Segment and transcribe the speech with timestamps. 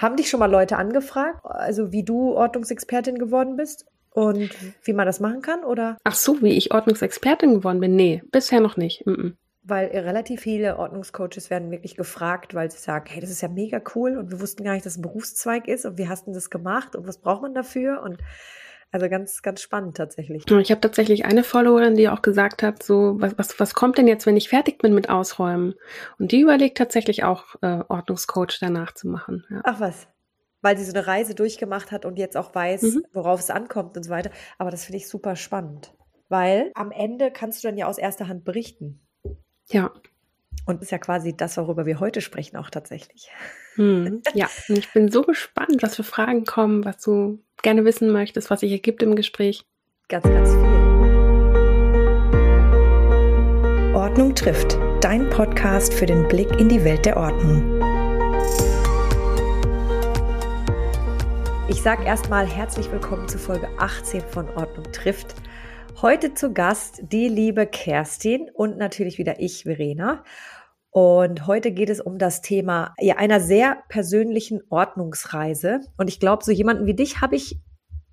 [0.00, 4.48] Haben dich schon mal Leute angefragt, also wie du Ordnungsexpertin geworden bist und
[4.82, 5.98] wie man das machen kann, oder?
[6.04, 7.96] Ach so, wie ich Ordnungsexpertin geworden bin?
[7.96, 9.04] Nee, bisher noch nicht.
[9.04, 9.32] Mm -mm.
[9.62, 13.78] Weil relativ viele Ordnungscoaches werden wirklich gefragt, weil sie sagen, hey, das ist ja mega
[13.94, 16.32] cool und wir wussten gar nicht, dass es ein Berufszweig ist und wie hast du
[16.32, 18.02] das gemacht und was braucht man dafür?
[18.02, 18.16] Und
[18.92, 20.44] also ganz, ganz spannend tatsächlich.
[20.50, 24.08] Ich habe tatsächlich eine Followerin, die auch gesagt hat, so, was, was, was kommt denn
[24.08, 25.74] jetzt, wenn ich fertig bin mit Ausräumen?
[26.18, 29.44] Und die überlegt tatsächlich auch, äh, Ordnungscoach danach zu machen.
[29.48, 29.60] Ja.
[29.64, 30.08] Ach was.
[30.60, 33.02] Weil sie so eine Reise durchgemacht hat und jetzt auch weiß, mhm.
[33.12, 34.30] worauf es ankommt und so weiter.
[34.58, 35.94] Aber das finde ich super spannend.
[36.28, 39.00] Weil am Ende kannst du dann ja aus erster Hand berichten.
[39.68, 39.92] Ja.
[40.66, 43.30] Und das ist ja quasi das, worüber wir heute sprechen, auch tatsächlich.
[43.74, 48.10] Hm, ja, und ich bin so gespannt, was für Fragen kommen, was du gerne wissen
[48.10, 49.64] möchtest, was sich ergibt im Gespräch.
[50.08, 50.80] Ganz, ganz viel.
[53.94, 57.80] Ordnung trifft, dein Podcast für den Blick in die Welt der Ordnung.
[61.68, 65.34] Ich sage erstmal herzlich willkommen zu Folge 18 von Ordnung trifft.
[65.96, 70.24] Heute zu Gast die liebe Kerstin und natürlich wieder ich, Verena.
[70.90, 75.80] Und heute geht es um das Thema ja, einer sehr persönlichen Ordnungsreise.
[75.98, 77.60] Und ich glaube, so jemanden wie dich habe ich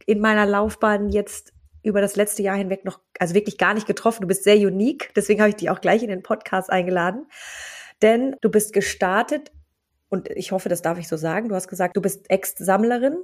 [0.06, 4.22] in meiner Laufbahn jetzt über das letzte Jahr hinweg noch, also wirklich gar nicht getroffen.
[4.22, 5.12] Du bist sehr unique.
[5.16, 7.26] Deswegen habe ich dich auch gleich in den Podcast eingeladen.
[8.02, 9.52] Denn du bist gestartet
[10.10, 11.50] und ich hoffe, das darf ich so sagen.
[11.50, 13.18] Du hast gesagt, du bist Ex-Sammlerin.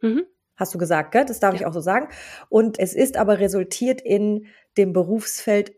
[0.00, 0.24] Mhm.
[0.56, 1.24] Hast du gesagt, gell?
[1.24, 1.60] Das darf ja.
[1.60, 2.08] ich auch so sagen.
[2.48, 5.72] Und es ist aber resultiert in dem Berufsfeld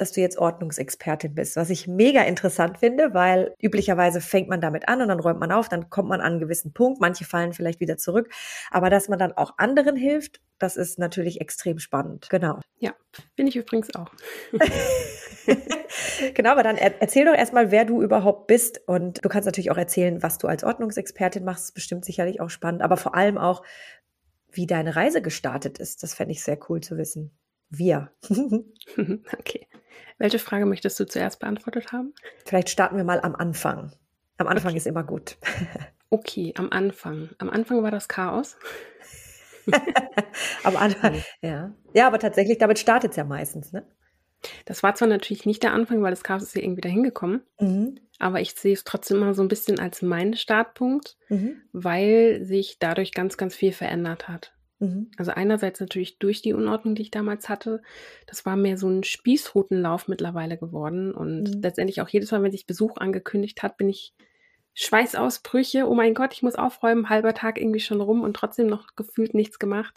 [0.00, 4.88] dass du jetzt Ordnungsexpertin bist, was ich mega interessant finde, weil üblicherweise fängt man damit
[4.88, 7.52] an und dann räumt man auf, dann kommt man an einen gewissen Punkt, manche fallen
[7.52, 8.32] vielleicht wieder zurück,
[8.70, 12.28] aber dass man dann auch anderen hilft, das ist natürlich extrem spannend.
[12.30, 12.58] Genau.
[12.78, 12.92] Ja,
[13.36, 14.10] bin ich übrigens auch.
[16.34, 19.76] genau, aber dann erzähl doch erstmal, wer du überhaupt bist und du kannst natürlich auch
[19.76, 23.38] erzählen, was du als Ordnungsexpertin machst, das ist bestimmt sicherlich auch spannend, aber vor allem
[23.38, 23.62] auch,
[24.50, 26.02] wie deine Reise gestartet ist.
[26.02, 27.30] Das fände ich sehr cool zu wissen.
[27.70, 28.10] Wir.
[29.38, 29.66] okay.
[30.18, 32.12] Welche Frage möchtest du zuerst beantwortet haben?
[32.44, 33.92] Vielleicht starten wir mal am Anfang.
[34.36, 34.78] Am Anfang okay.
[34.78, 35.36] ist immer gut.
[36.10, 37.30] okay, am Anfang.
[37.38, 38.56] Am Anfang war das Chaos.
[40.64, 41.72] am Anfang, ja.
[41.92, 43.86] Ja, aber tatsächlich, damit startet es ja meistens, ne?
[44.64, 47.42] Das war zwar natürlich nicht der Anfang, weil das Chaos ist ja irgendwie dahin gekommen,
[47.60, 47.98] mhm.
[48.18, 51.62] Aber ich sehe es trotzdem immer so ein bisschen als meinen Startpunkt, mhm.
[51.72, 54.52] weil sich dadurch ganz, ganz viel verändert hat.
[54.80, 55.10] Mhm.
[55.16, 57.82] Also einerseits natürlich durch die Unordnung, die ich damals hatte.
[58.26, 61.12] Das war mehr so ein Spießrutenlauf mittlerweile geworden.
[61.12, 61.62] Und mhm.
[61.62, 64.14] letztendlich auch jedes Mal, wenn sich Besuch angekündigt hat, bin ich
[64.74, 65.88] Schweißausbrüche.
[65.88, 69.34] Oh mein Gott, ich muss aufräumen, halber Tag irgendwie schon rum und trotzdem noch gefühlt
[69.34, 69.94] nichts gemacht.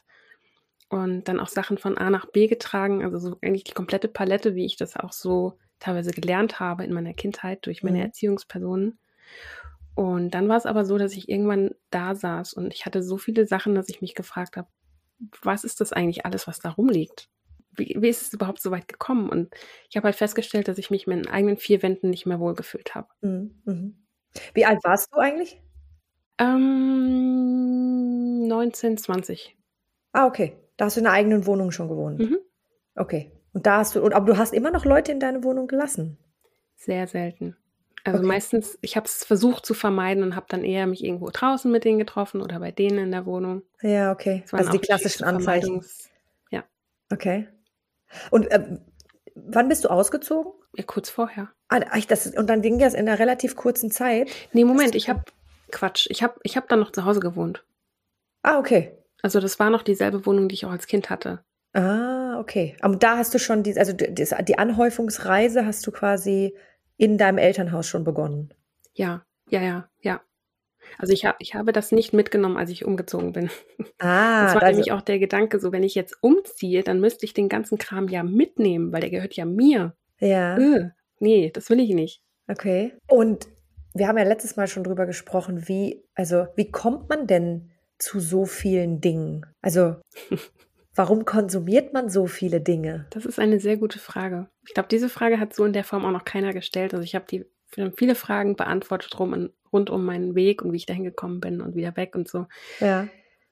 [0.90, 3.04] Und dann auch Sachen von A nach B getragen.
[3.04, 6.94] Also so eigentlich die komplette Palette, wie ich das auch so teilweise gelernt habe in
[6.94, 8.06] meiner Kindheit durch meine mhm.
[8.06, 8.98] Erziehungspersonen.
[9.96, 13.18] Und dann war es aber so, dass ich irgendwann da saß und ich hatte so
[13.18, 14.70] viele Sachen, dass ich mich gefragt habe,
[15.42, 17.28] was ist das eigentlich alles, was da rumliegt?
[17.74, 19.30] Wie, wie ist es überhaupt so weit gekommen?
[19.30, 19.54] Und
[19.90, 22.96] ich habe halt festgestellt, dass ich mich mit meinen eigenen vier Wänden nicht mehr wohlgefühlt
[22.96, 23.10] habe.
[23.22, 23.98] Mhm, mhm.
[24.54, 25.62] Wie alt warst du eigentlich?
[26.38, 29.58] Ähm, 19, 20.
[30.14, 30.56] Ah, okay.
[30.78, 32.20] Da hast du in einer eigenen Wohnung schon gewohnt.
[32.20, 32.40] Mhm.
[32.96, 33.32] Okay.
[33.54, 36.18] Und da hast du, aber du hast immer noch Leute in deine Wohnung gelassen?
[36.76, 37.58] Sehr selten.
[38.04, 38.28] Also okay.
[38.28, 41.84] meistens, ich habe es versucht zu vermeiden und habe dann eher mich irgendwo draußen mit
[41.84, 43.62] denen getroffen oder bei denen in der Wohnung.
[43.82, 44.44] Ja, okay.
[44.52, 45.86] Also die klassischen Anzeichen.
[46.50, 46.64] Ja.
[47.12, 47.48] Okay.
[48.32, 48.80] Und äh,
[49.36, 50.52] wann bist du ausgezogen?
[50.76, 51.50] Ja, kurz vorher.
[51.68, 54.32] Ah, das, und dann ging das in einer relativ kurzen Zeit.
[54.52, 55.24] Nee, Moment, ich habe
[55.72, 56.08] Quatsch.
[56.10, 57.64] Ich habe ich hab dann noch zu Hause gewohnt.
[58.42, 58.98] Ah, okay.
[59.22, 61.44] Also das war noch dieselbe Wohnung, die ich auch als Kind hatte.
[61.74, 62.76] Ah, okay.
[62.82, 66.56] Aber da hast du schon die, also die, Anhäufungsreise hast du quasi
[66.98, 68.54] in deinem Elternhaus schon begonnen?
[68.94, 70.22] Ja, ja, ja, ja.
[70.98, 73.50] Also ich, hab, ich habe das nicht mitgenommen, als ich umgezogen bin.
[74.00, 77.26] Ah, das war also, nämlich auch der Gedanke, so wenn ich jetzt umziehe, dann müsste
[77.26, 79.96] ich den ganzen Kram ja mitnehmen, weil der gehört ja mir.
[80.20, 80.58] Ja.
[80.58, 82.24] Äh, nee, das will ich nicht.
[82.48, 82.94] Okay.
[83.08, 83.48] Und
[83.94, 88.20] wir haben ja letztes Mal schon drüber gesprochen, wie, also wie kommt man denn zu
[88.20, 89.46] so vielen Dingen?
[89.62, 89.96] Also
[90.94, 93.08] Warum konsumiert man so viele Dinge?
[93.12, 94.50] Das ist eine sehr gute Frage.
[94.68, 96.94] Ich glaube, diese Frage hat so in der Form auch noch keiner gestellt.
[96.94, 97.46] Also ich habe die
[97.96, 101.76] viele Fragen beantwortet rum, rund um meinen Weg und wie ich dahin gekommen bin und
[101.76, 102.48] wieder weg und so.
[102.80, 103.08] Ja.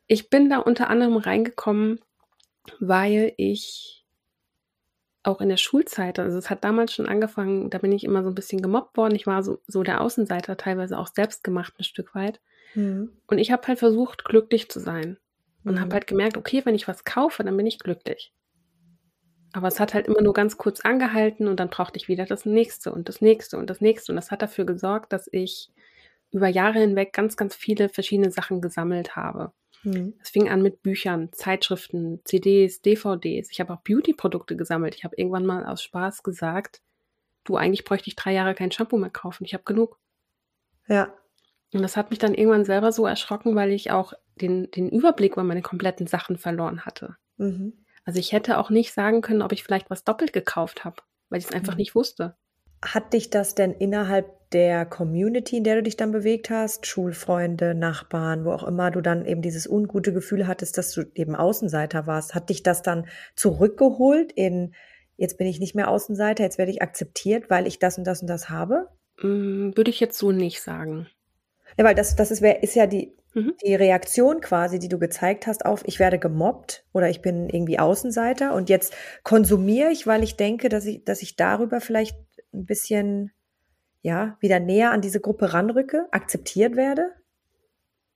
[0.08, 2.00] Ich bin da unter anderem reingekommen,
[2.80, 4.06] weil ich
[5.24, 8.30] auch in der Schulzeit, also es hat damals schon angefangen, da bin ich immer so
[8.30, 9.16] ein bisschen gemobbt worden.
[9.16, 12.42] Ich war so, so der Außenseiter, teilweise auch selbst gemacht ein Stück weit.
[12.74, 13.12] Mhm.
[13.28, 15.18] Und ich habe halt versucht, glücklich zu sein.
[15.64, 15.82] Und mhm.
[15.82, 18.34] habe halt gemerkt, okay, wenn ich was kaufe, dann bin ich glücklich.
[19.52, 22.46] Aber es hat halt immer nur ganz kurz angehalten und dann brauchte ich wieder das
[22.46, 24.12] nächste und das nächste und das nächste.
[24.12, 25.72] Und das hat dafür gesorgt, dass ich
[26.32, 29.52] über Jahre hinweg ganz, ganz viele verschiedene Sachen gesammelt habe.
[29.84, 30.14] Mhm.
[30.22, 33.50] Es fing an mit Büchern, Zeitschriften, CDs, DVDs.
[33.52, 34.96] Ich habe auch Beauty-Produkte gesammelt.
[34.96, 36.82] Ich habe irgendwann mal aus Spaß gesagt,
[37.44, 39.46] du, eigentlich bräuchte ich drei Jahre kein Shampoo mehr kaufen.
[39.46, 39.98] Ich habe genug.
[40.88, 41.14] Ja.
[41.74, 45.34] Und das hat mich dann irgendwann selber so erschrocken, weil ich auch den, den Überblick
[45.34, 47.16] über meine kompletten Sachen verloren hatte.
[47.38, 47.74] Mhm.
[48.06, 50.98] Also ich hätte auch nicht sagen können, ob ich vielleicht was doppelt gekauft habe,
[51.30, 51.80] weil ich es einfach mhm.
[51.80, 52.36] nicht wusste.
[52.82, 57.76] Hat dich das denn innerhalb der Community, in der du dich dann bewegt hast, Schulfreunde,
[57.76, 62.08] Nachbarn, wo auch immer du dann eben dieses ungute Gefühl hattest, dass du eben Außenseiter
[62.08, 64.74] warst, hat dich das dann zurückgeholt in,
[65.18, 68.22] jetzt bin ich nicht mehr Außenseiter, jetzt werde ich akzeptiert, weil ich das und das
[68.22, 68.88] und das habe?
[69.22, 71.08] Mm, würde ich jetzt so nicht sagen.
[71.80, 73.54] Ja, weil das, das ist, ist ja die, mhm.
[73.66, 77.80] die Reaktion quasi, die du gezeigt hast auf, ich werde gemobbt oder ich bin irgendwie
[77.80, 78.94] Außenseiter und jetzt
[79.24, 82.18] konsumiere ich, weil ich denke, dass ich, dass ich darüber vielleicht
[82.54, 83.32] ein bisschen,
[84.02, 87.14] ja, wieder näher an diese Gruppe ranrücke, akzeptiert werde?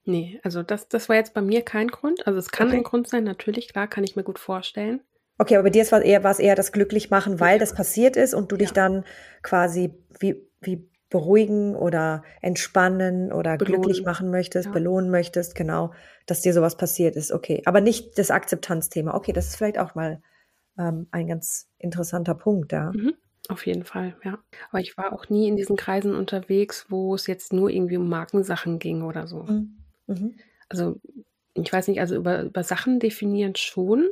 [0.04, 2.26] Nee, also das, das war jetzt bei mir kein Grund.
[2.26, 2.76] Also es kann okay.
[2.76, 5.00] ein Grund sein, natürlich, klar, kann ich mir gut vorstellen.
[5.38, 8.18] Okay, aber bei dir war es eher, war es eher das Glücklichmachen, weil das passiert
[8.18, 8.74] ist und du dich ja.
[8.74, 9.04] dann
[9.42, 13.82] quasi wie, wie beruhigen oder entspannen oder belohnen.
[13.82, 14.72] glücklich machen möchtest, ja.
[14.72, 15.92] belohnen möchtest, genau,
[16.26, 17.32] dass dir sowas passiert ist.
[17.32, 19.14] Okay, aber nicht das Akzeptanzthema.
[19.14, 20.20] Okay, das ist vielleicht auch mal
[20.78, 22.90] ähm, ein ganz interessanter Punkt, ja.
[22.92, 23.14] Mhm.
[23.48, 24.38] Auf jeden Fall, ja.
[24.70, 28.08] Aber ich war auch nie in diesen Kreisen unterwegs, wo es jetzt nur irgendwie um
[28.08, 29.42] Markensachen ging oder so.
[29.42, 29.76] Mhm.
[30.06, 30.34] Mhm.
[30.68, 31.00] Also,
[31.52, 34.08] ich weiß nicht, also über, über Sachen definieren schon,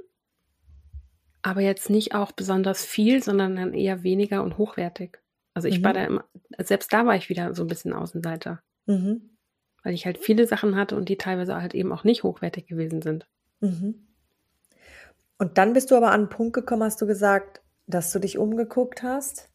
[1.40, 5.21] aber jetzt nicht auch besonders viel, sondern dann eher weniger und hochwertig.
[5.54, 5.84] Also ich mhm.
[5.84, 6.24] war da immer,
[6.58, 8.62] selbst da war ich wieder so ein bisschen Außenseiter.
[8.86, 9.30] Mhm.
[9.82, 13.02] Weil ich halt viele Sachen hatte und die teilweise halt eben auch nicht hochwertig gewesen
[13.02, 13.26] sind.
[13.60, 14.06] Mhm.
[15.38, 18.38] Und dann bist du aber an einen Punkt gekommen, hast du gesagt, dass du dich
[18.38, 19.50] umgeguckt hast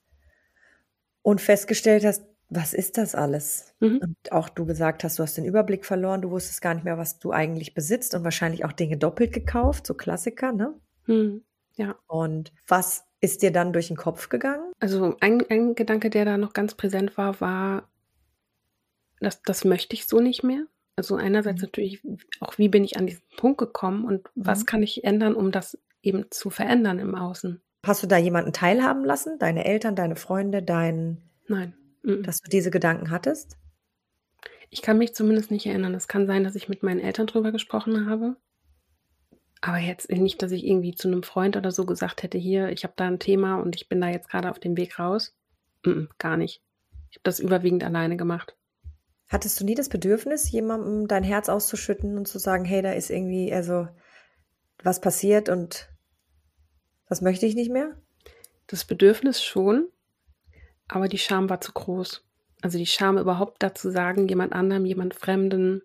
[1.21, 3.73] und festgestellt hast, was ist das alles?
[3.79, 3.99] Mhm.
[4.01, 6.97] Und auch du gesagt hast, du hast den Überblick verloren, du wusstest gar nicht mehr,
[6.97, 10.73] was du eigentlich besitzt und wahrscheinlich auch Dinge doppelt gekauft, so Klassiker, ne?
[11.05, 11.43] Mhm.
[11.75, 11.95] Ja.
[12.07, 14.71] Und was ist dir dann durch den Kopf gegangen?
[14.79, 17.89] Also ein, ein Gedanke, der da noch ganz präsent war, war,
[19.19, 20.65] dass das möchte ich so nicht mehr.
[20.95, 21.67] Also einerseits mhm.
[21.67, 22.01] natürlich
[22.39, 24.65] auch, wie bin ich an diesen Punkt gekommen und was mhm.
[24.65, 27.61] kann ich ändern, um das eben zu verändern im Außen.
[27.85, 29.39] Hast du da jemanden teilhaben lassen?
[29.39, 31.21] Deine Eltern, deine Freunde, dein.
[31.47, 31.73] Nein.
[32.03, 33.57] Dass du diese Gedanken hattest?
[34.69, 35.93] Ich kann mich zumindest nicht erinnern.
[35.93, 38.37] Es kann sein, dass ich mit meinen Eltern drüber gesprochen habe.
[39.61, 42.83] Aber jetzt nicht, dass ich irgendwie zu einem Freund oder so gesagt hätte, hier, ich
[42.83, 45.35] habe da ein Thema und ich bin da jetzt gerade auf dem Weg raus.
[45.83, 46.61] Mm gar nicht.
[47.09, 48.55] Ich habe das überwiegend alleine gemacht.
[49.29, 53.09] Hattest du nie das Bedürfnis, jemandem dein Herz auszuschütten und zu sagen, hey, da ist
[53.09, 53.87] irgendwie, also
[54.83, 55.89] was passiert und
[57.09, 57.97] das möchte ich nicht mehr?
[58.67, 59.87] Das Bedürfnis schon,
[60.87, 62.25] aber die Scham war zu groß.
[62.61, 65.81] Also die Scham überhaupt dazu sagen, jemand anderem, jemand Fremden,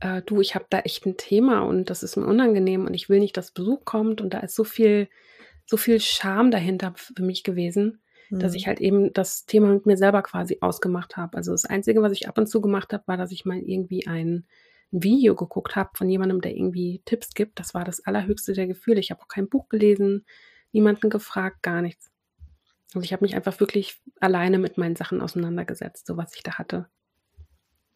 [0.00, 3.08] äh, du, ich habe da echt ein Thema und das ist mir unangenehm und ich
[3.08, 5.08] will nicht, dass Besuch kommt und da ist so viel,
[5.66, 8.00] so viel Scham dahinter für mich gewesen,
[8.30, 8.38] mhm.
[8.40, 11.36] dass ich halt eben das Thema mit mir selber quasi ausgemacht habe.
[11.36, 14.06] Also das Einzige, was ich ab und zu gemacht habe, war, dass ich mal irgendwie
[14.06, 14.46] ein,
[14.90, 17.60] Video geguckt habe von jemandem, der irgendwie Tipps gibt.
[17.60, 19.00] Das war das allerhöchste der Gefühle.
[19.00, 20.24] Ich habe auch kein Buch gelesen
[20.72, 22.10] niemanden gefragt, gar nichts.
[22.94, 26.52] Also ich habe mich einfach wirklich alleine mit meinen Sachen auseinandergesetzt, so was ich da
[26.52, 26.88] hatte.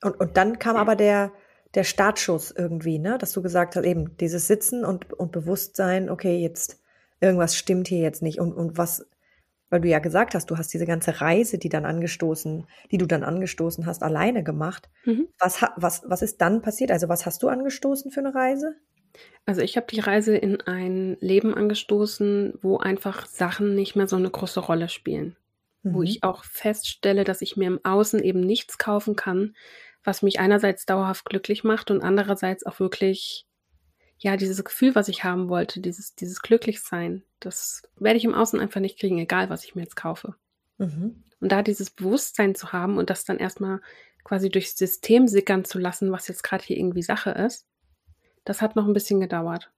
[0.03, 1.33] Und, und dann kam aber der,
[1.75, 3.19] der Startschuss irgendwie, ne?
[3.19, 6.81] Dass du gesagt hast, eben dieses Sitzen und, und Bewusstsein, okay, jetzt
[7.21, 8.41] irgendwas stimmt hier jetzt nicht.
[8.41, 9.07] Und, und was,
[9.71, 13.07] weil du ja gesagt hast, du hast diese ganze Reise, die dann angestoßen, die du
[13.07, 14.91] dann angestoßen hast, alleine gemacht.
[15.05, 15.29] Mhm.
[15.39, 16.91] Was, was, was ist dann passiert?
[16.91, 18.75] Also was hast du angestoßen für eine Reise?
[19.47, 24.17] Also ich habe die Reise in ein Leben angestoßen, wo einfach Sachen nicht mehr so
[24.17, 25.37] eine große Rolle spielen.
[25.83, 25.95] Mhm.
[25.95, 29.55] Wo ich auch feststelle, dass ich mir im Außen eben nichts kaufen kann,
[30.05, 33.47] was mich einerseits dauerhaft glücklich macht und andererseits auch wirklich,
[34.19, 38.61] ja, dieses Gefühl, was ich haben wollte, dieses, dieses Glücklichsein, das werde ich im Außen
[38.61, 40.35] einfach nicht kriegen, egal was ich mir jetzt kaufe.
[40.79, 41.23] Mhm.
[41.41, 43.81] Und da dieses Bewusstsein zu haben und das dann erstmal
[44.25, 47.67] quasi durchs System sickern zu lassen, was jetzt gerade hier irgendwie Sache ist,
[48.45, 49.71] das hat noch ein bisschen gedauert.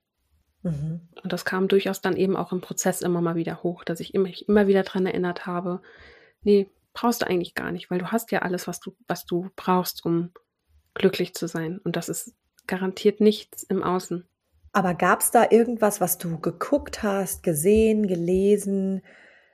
[0.62, 1.00] Mhm.
[1.23, 4.12] Und das kam durchaus dann eben auch im Prozess immer mal wieder hoch, dass ich
[4.14, 5.81] mich immer wieder daran erinnert habe,
[6.43, 9.50] nee, brauchst du eigentlich gar nicht, weil du hast ja alles, was du, was du
[9.56, 10.32] brauchst, um
[10.94, 11.78] glücklich zu sein.
[11.78, 12.34] Und das ist
[12.66, 14.26] garantiert nichts im Außen.
[14.72, 19.02] Aber gab es da irgendwas, was du geguckt hast, gesehen, gelesen,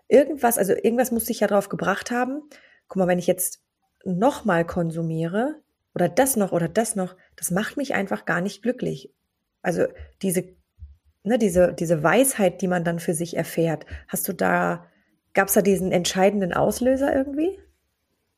[0.09, 2.43] irgendwas, also irgendwas muss dich ja drauf gebracht haben.
[2.89, 3.63] Guck mal, wenn ich jetzt
[4.05, 5.57] nochmal konsumiere,
[5.95, 9.13] oder das noch oder das noch, das macht mich einfach gar nicht glücklich.
[9.63, 9.87] Also
[10.23, 10.57] diese,
[11.23, 14.87] ne, diese, diese Weisheit, die man dann für sich erfährt, hast du da,
[15.35, 17.59] gab es da diesen entscheidenden Auslöser irgendwie?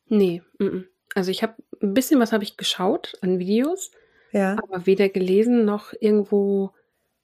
[0.07, 0.85] Nee, m -m.
[1.15, 3.91] also ich habe ein bisschen was habe ich geschaut an Videos,
[4.33, 4.53] Ja.
[4.63, 6.73] aber weder gelesen noch irgendwo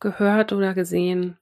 [0.01, 1.37] gehört oder gesehen.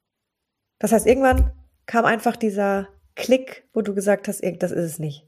[0.78, 1.52] Das heißt, irgendwann
[1.86, 5.24] kam einfach dieser Klick, wo du gesagt hast, das ist es nicht.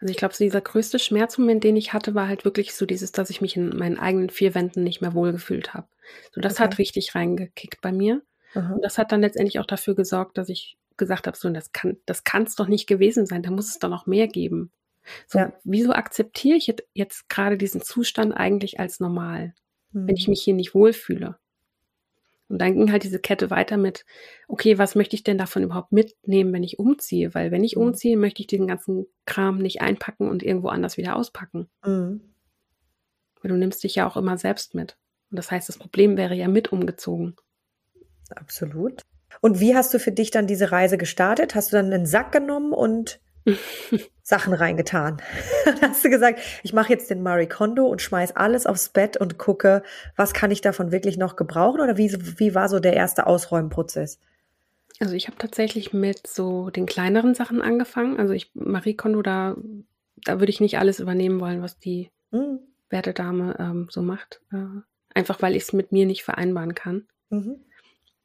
[0.00, 3.12] Also ich glaube, so dieser größte Schmerzmoment, den ich hatte, war halt wirklich so dieses,
[3.12, 5.86] dass ich mich in meinen eigenen vier Wänden nicht mehr wohlgefühlt habe.
[6.32, 6.64] So, das Okay.
[6.64, 8.22] hat richtig reingekickt bei mir.
[8.54, 8.74] Aha.
[8.74, 11.98] Und das hat dann letztendlich auch dafür gesorgt, dass ich gesagt habe, so, das kann,
[12.06, 14.70] das kann es doch nicht gewesen sein, da muss es doch noch mehr geben.
[15.26, 15.52] So, Ja.
[15.64, 19.54] wieso akzeptiere ich jetzt, jetzt gerade diesen Zustand eigentlich als normal,
[19.90, 20.30] wenn ich Mhm.
[20.30, 21.36] mich hier nicht wohlfühle?
[22.48, 24.04] Und dann ging halt diese Kette weiter mit,
[24.46, 27.34] okay, was möchte ich denn davon überhaupt mitnehmen, wenn ich umziehe?
[27.34, 27.82] Weil wenn ich Mhm.
[27.82, 31.68] umziehe, möchte ich diesen ganzen Kram nicht einpacken und irgendwo anders wieder auspacken.
[31.84, 32.20] Mhm.
[33.40, 34.96] Weil du nimmst dich ja auch immer selbst mit.
[35.30, 37.36] Und das heißt, das Problem wäre ja mit umgezogen.
[38.36, 39.00] Absolut.
[39.42, 41.54] Und wie hast du für dich dann diese Reise gestartet?
[41.54, 43.20] Hast du dann einen Sack genommen und
[44.22, 45.20] Sachen reingetan?
[45.64, 49.16] Dann hast du gesagt, ich mache jetzt den Marie Kondo und schmeiß alles aufs Bett
[49.16, 49.82] und gucke,
[50.14, 51.80] was kann ich davon wirklich noch gebrauchen?
[51.80, 54.20] Oder wie, wie war so der erste Ausräumprozess?
[55.00, 58.20] Also ich habe tatsächlich mit so den kleineren Sachen angefangen.
[58.20, 59.56] Also ich, Marie Kondo, da,
[60.24, 62.60] da würde ich nicht alles übernehmen wollen, was die Mhm.
[62.90, 64.40] werte Dame ähm, so macht.
[64.52, 64.82] Äh,
[65.14, 67.08] einfach weil ich es mit mir nicht vereinbaren kann.
[67.30, 67.56] Mhm.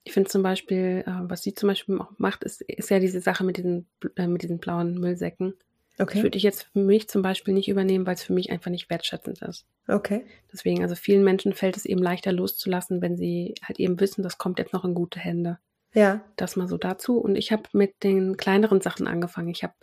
[0.07, 3.19] Ich finde zum Beispiel, äh, was sie zum Beispiel auch macht, ist, ist ja diese
[3.19, 5.53] Sache mit diesen, äh, mit diesen blauen Müllsäcken.
[5.97, 6.23] Das Okay.
[6.23, 8.89] würde ich jetzt für mich zum Beispiel nicht übernehmen, weil es für mich einfach nicht
[8.89, 9.65] wertschätzend ist.
[9.89, 10.23] Okay.
[10.53, 14.37] Deswegen, also vielen Menschen fällt es eben leichter loszulassen, wenn sie halt eben wissen, das
[14.37, 15.57] kommt jetzt noch in gute Hände.
[15.93, 16.21] Ja.
[16.37, 17.17] Das mal so dazu.
[17.17, 19.49] Und ich habe mit den kleineren Sachen angefangen.
[19.49, 19.73] Ich habe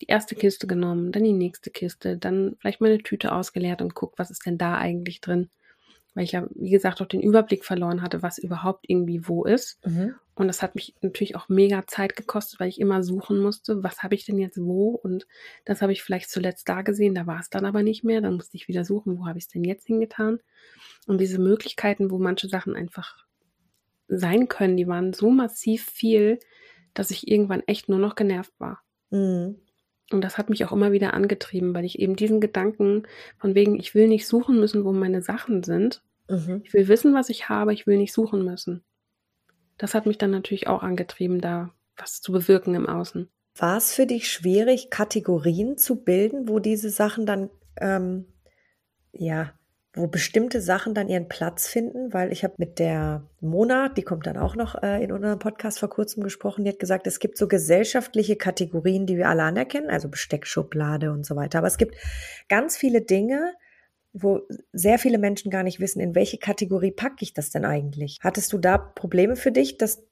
[0.00, 4.18] die erste Kiste genommen, dann die nächste Kiste, dann vielleicht meine Tüte ausgeleert und guckt,
[4.18, 5.50] was ist denn da eigentlich drin.
[6.18, 9.78] Weil ich ja, wie gesagt, auch den Überblick verloren hatte, was überhaupt irgendwie wo ist.
[9.86, 10.16] Mhm.
[10.34, 14.02] Und das hat mich natürlich auch mega Zeit gekostet, weil ich immer suchen musste, was
[14.02, 14.88] habe ich denn jetzt wo?
[14.88, 15.28] Und
[15.64, 18.20] das habe ich vielleicht zuletzt da gesehen, da war es dann aber nicht mehr.
[18.20, 20.40] Dann musste ich wieder suchen, wo habe ich es denn jetzt hingetan?
[21.06, 23.24] Und diese Möglichkeiten, wo manche Sachen einfach
[24.08, 26.40] sein können, die waren so massiv viel,
[26.94, 28.80] dass ich irgendwann echt nur noch genervt war.
[29.10, 29.60] Mhm.
[30.10, 33.04] Und das hat mich auch immer wieder angetrieben, weil ich eben diesen Gedanken
[33.36, 36.02] von wegen, ich will nicht suchen müssen, wo meine Sachen sind.
[36.28, 36.62] Mhm.
[36.64, 38.84] Ich will wissen, was ich habe, ich will nicht suchen müssen.
[39.78, 43.28] Das hat mich dann natürlich auch angetrieben, da was zu bewirken im Außen.
[43.56, 48.26] War es für dich schwierig, Kategorien zu bilden, wo diese Sachen dann, ähm,
[49.12, 49.52] ja,
[49.94, 52.12] wo bestimmte Sachen dann ihren Platz finden?
[52.12, 55.80] Weil ich habe mit der Mona, die kommt dann auch noch äh, in unserem Podcast
[55.80, 59.90] vor kurzem gesprochen, die hat gesagt, es gibt so gesellschaftliche Kategorien, die wir alle anerkennen,
[59.90, 61.58] also Besteckschublade und so weiter.
[61.58, 61.96] Aber es gibt
[62.48, 63.54] ganz viele Dinge,
[64.12, 68.18] wo sehr viele Menschen gar nicht wissen, in welche Kategorie packe ich das denn eigentlich?
[68.20, 70.04] Hattest du da Probleme für dich, das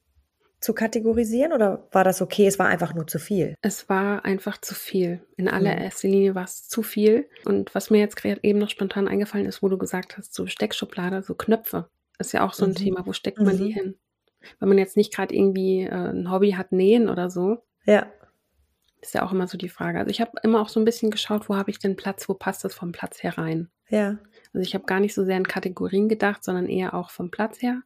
[0.61, 2.47] zu kategorisieren oder war das okay?
[2.47, 3.55] Es war einfach nur zu viel.
[3.63, 5.21] Es war einfach zu viel.
[5.37, 5.51] In Mhm.
[5.51, 7.29] allererster Linie war es zu viel.
[7.45, 10.47] Und was mir jetzt gerade eben noch spontan eingefallen ist, wo du gesagt hast, so
[10.47, 11.89] Steckschublade, so Knöpfe,
[12.19, 12.75] ist ja auch so ein Mhm.
[12.77, 13.07] Thema.
[13.07, 13.75] Wo steckt man die Mhm.
[13.75, 13.95] hin?
[14.59, 18.07] Wenn man jetzt nicht gerade irgendwie äh, ein Hobby hat, nähen oder so, Ja.
[19.01, 19.99] Ist ja auch immer so die Frage.
[19.99, 22.35] Also ich habe immer auch so ein bisschen geschaut, wo habe ich denn Platz, wo
[22.35, 23.69] passt das vom Platz her rein?
[23.89, 24.19] Ja.
[24.53, 27.61] Also ich habe gar nicht so sehr in Kategorien gedacht, sondern eher auch vom Platz
[27.63, 27.83] her.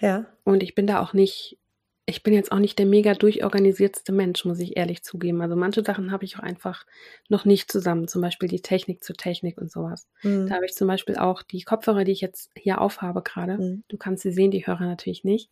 [0.00, 0.26] Ja.
[0.42, 1.58] Und ich bin da auch nicht,
[2.06, 5.40] ich bin jetzt auch nicht der mega durchorganisierteste Mensch, muss ich ehrlich zugeben.
[5.40, 6.84] Also manche Sachen habe ich auch einfach
[7.28, 10.08] noch nicht zusammen, zum Beispiel die Technik zur Technik und sowas.
[10.22, 10.48] Mhm.
[10.48, 13.58] Da habe ich zum Beispiel auch die Kopfhörer, die ich jetzt hier aufhabe gerade.
[13.58, 13.84] Mhm.
[13.88, 15.50] Du kannst sie sehen, die Hörer natürlich nicht.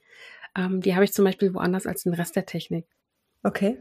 [0.57, 2.87] Ähm, die habe ich zum Beispiel woanders als den Rest der Technik.
[3.42, 3.78] Okay.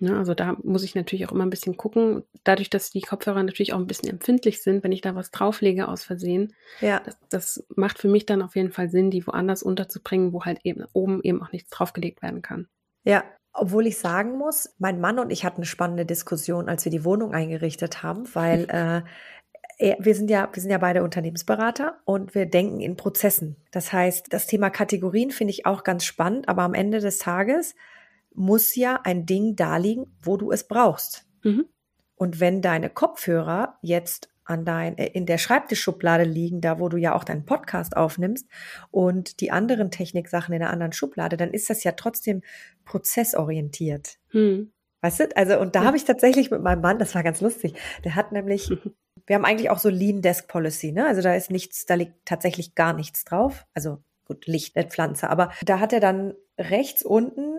[0.00, 2.24] Ne, also da muss ich natürlich auch immer ein bisschen gucken.
[2.42, 5.86] Dadurch, dass die Kopfhörer natürlich auch ein bisschen empfindlich sind, wenn ich da was drauflege
[5.88, 7.00] aus Versehen, Ja.
[7.04, 10.60] das, das macht für mich dann auf jeden Fall Sinn, die woanders unterzubringen, wo halt
[10.64, 12.66] eben oben eben auch nichts draufgelegt werden kann.
[13.04, 13.22] Ja.
[13.52, 17.04] Obwohl ich sagen muss, mein Mann und ich hatten eine spannende Diskussion, als wir die
[17.04, 18.66] Wohnung eingerichtet haben, weil
[19.78, 23.56] äh, wir sind ja, wir sind ja beide Unternehmensberater und wir denken in Prozessen.
[23.70, 27.76] Das heißt, das Thema Kategorien finde ich auch ganz spannend, aber am Ende des Tages
[28.34, 31.26] muss ja ein Ding da liegen, wo du es brauchst.
[31.42, 31.66] Mhm.
[32.16, 36.96] Und wenn deine Kopfhörer jetzt an dein, äh, in der Schreibtischschublade liegen, da wo du
[36.98, 38.46] ja auch deinen Podcast aufnimmst
[38.90, 42.42] und die anderen Techniksachen in der anderen Schublade, dann ist das ja trotzdem
[42.84, 44.18] prozessorientiert.
[44.30, 44.72] Hm.
[45.00, 45.36] Weißt du?
[45.36, 45.86] Also, und da Ja.
[45.86, 47.74] habe ich tatsächlich mit meinem Mann, das war ganz lustig,
[48.04, 48.70] der hat nämlich,
[49.26, 51.06] wir haben eigentlich auch so Lean Desk Policy, ne?
[51.06, 53.66] Also da ist nichts, da liegt tatsächlich gar nichts drauf.
[53.74, 57.58] Also gut, Licht, nicht Pflanze, aber da hat er dann rechts unten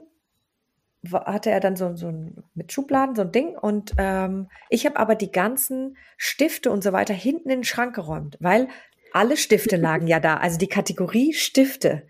[1.11, 4.97] hatte er dann so, so ein mit Schubladen so ein Ding und ähm, ich habe
[4.97, 8.67] aber die ganzen Stifte und so weiter hinten in den Schrank geräumt, weil
[9.13, 12.03] alle Stifte lagen ja da, also die Kategorie Stifte.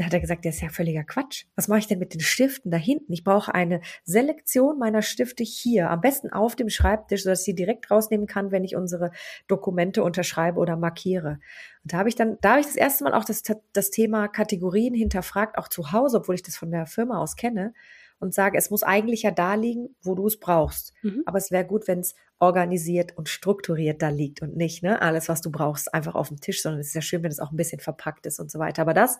[0.00, 1.44] Da hat er gesagt, das ist ja völliger Quatsch.
[1.56, 3.12] Was mache ich denn mit den Stiften da hinten?
[3.12, 7.54] Ich brauche eine Selektion meiner Stifte hier, am besten auf dem Schreibtisch, sodass ich sie
[7.54, 9.10] direkt rausnehmen kann, wenn ich unsere
[9.46, 11.38] Dokumente unterschreibe oder markiere.
[11.82, 13.42] Und da habe ich dann, da habe ich das erste Mal auch das,
[13.74, 17.74] das Thema Kategorien hinterfragt, auch zu Hause, obwohl ich das von der Firma aus kenne
[18.20, 20.92] und sage, es muss eigentlich ja da liegen, wo du es brauchst.
[21.02, 21.22] Mhm.
[21.26, 25.28] Aber es wäre gut, wenn es organisiert und strukturiert da liegt und nicht ne, alles,
[25.28, 27.50] was du brauchst, einfach auf dem Tisch, sondern es ist ja schön, wenn es auch
[27.50, 28.82] ein bisschen verpackt ist und so weiter.
[28.82, 29.18] Aber das,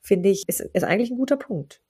[0.00, 1.82] finde ich, ist, ist eigentlich ein guter Punkt.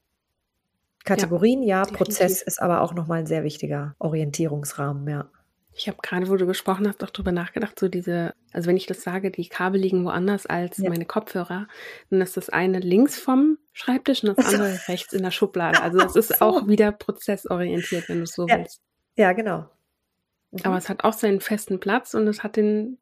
[1.04, 5.30] Kategorien, ja, ja Prozess ist aber auch nochmal ein sehr wichtiger Orientierungsrahmen, ja.
[5.76, 8.86] Ich habe gerade, wo du gesprochen hast, auch drüber nachgedacht, so diese, also wenn ich
[8.86, 10.88] das sage, die Kabel liegen woanders als ja.
[10.88, 11.66] meine Kopfhörer,
[12.10, 15.82] dann ist das eine links vom Schreibtisch und das andere rechts in der Schublade.
[15.82, 16.44] Also das ist so.
[16.44, 18.58] auch wieder prozessorientiert, wenn du es so ja.
[18.58, 18.80] willst.
[19.16, 19.68] Ja, genau.
[20.52, 20.60] Mhm.
[20.62, 22.98] Aber es hat auch seinen festen Platz und es hat den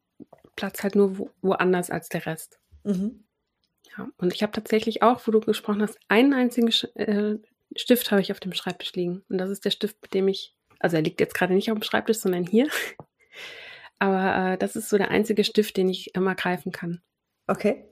[0.57, 2.59] Platz halt nur wo, woanders als der Rest.
[2.85, 3.25] Mhm.
[3.97, 7.39] Ja, und ich habe tatsächlich auch, wo du gesprochen hast, einen einzigen äh,
[7.77, 9.23] Stift habe ich auf dem Schreibtisch liegen.
[9.29, 11.79] Und das ist der Stift, mit dem ich also er liegt jetzt gerade nicht auf
[11.79, 12.69] dem Schreibtisch, sondern hier.
[13.99, 17.01] Aber äh, das ist so der einzige Stift, den ich immer greifen kann.
[17.47, 17.85] Okay.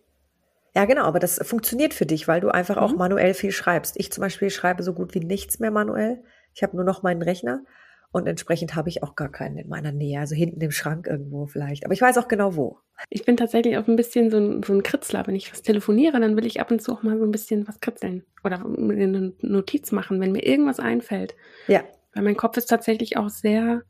[0.74, 2.82] Ja, genau, aber das funktioniert für dich, weil du einfach mhm.
[2.82, 3.98] auch manuell viel schreibst.
[3.98, 6.22] Ich zum Beispiel schreibe so gut wie nichts mehr manuell.
[6.54, 7.64] Ich habe nur noch meinen Rechner
[8.12, 10.18] und entsprechend habe ich auch gar keinen in meiner Nähe.
[10.18, 11.84] Also hinten im Schrank irgendwo vielleicht.
[11.84, 12.78] Aber ich weiß auch genau wo.
[13.08, 15.26] Ich bin tatsächlich auch ein bisschen so ein, so ein Kritzler.
[15.26, 17.68] Wenn ich was telefoniere, dann will ich ab und zu auch mal so ein bisschen
[17.68, 21.36] was kritzeln oder eine Notiz machen, wenn mir irgendwas einfällt.
[21.68, 21.82] Ja.
[22.14, 23.82] Weil mein Kopf ist tatsächlich auch sehr,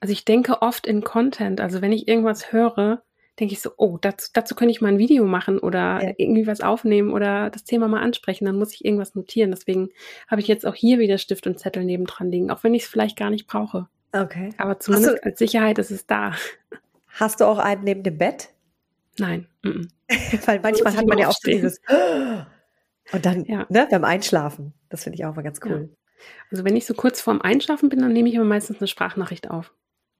[0.00, 1.60] also ich denke oft in Content.
[1.60, 3.02] Also wenn ich irgendwas höre,
[3.38, 6.12] denke ich so, oh, dazu, dazu könnte ich mal ein Video machen oder ja.
[6.16, 8.44] irgendwie was aufnehmen oder das Thema mal ansprechen.
[8.44, 9.50] Dann muss ich irgendwas notieren.
[9.50, 9.90] Deswegen
[10.28, 12.88] habe ich jetzt auch hier wieder Stift und Zettel nebendran liegen, auch wenn ich es
[12.88, 13.88] vielleicht gar nicht brauche.
[14.12, 14.50] Okay.
[14.58, 16.34] Aber zumindest du, als Sicherheit ist es da.
[17.08, 18.50] Hast du auch einen neben dem Bett?
[19.18, 19.46] Nein.
[19.62, 19.88] Mm -mm.
[20.46, 21.80] Weil manchmal hat man ja auch so dieses
[23.12, 23.66] und dann ja.
[23.68, 24.74] ne, beim Einschlafen.
[24.88, 25.88] Das finde ich auch mal ganz cool.
[25.90, 25.96] Ja.
[26.50, 29.50] Also wenn ich so kurz vorm Einschlafen bin, dann nehme ich immer meistens eine Sprachnachricht
[29.50, 29.72] auf.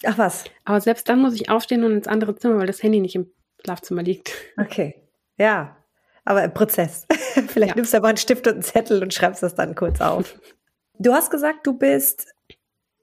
[0.05, 0.45] Ach was.
[0.65, 3.31] Aber selbst dann muss ich aufstehen und ins andere Zimmer, weil das Handy nicht im
[3.65, 4.33] Schlafzimmer liegt.
[4.57, 4.95] Okay.
[5.37, 5.77] Ja.
[6.25, 7.07] Aber im Prozess.
[7.49, 7.77] Vielleicht ja.
[7.77, 10.39] nimmst du aber einen Stift und einen Zettel und schreibst das dann kurz auf.
[10.97, 12.33] Du hast gesagt, du bist